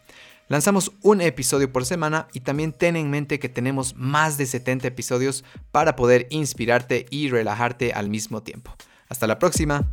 [0.49, 4.89] Lanzamos un episodio por semana y también ten en mente que tenemos más de 70
[4.89, 5.43] episodios
[5.73, 8.74] para poder inspirarte y relajarte al mismo tiempo.
[9.09, 9.89] Hasta la próxima.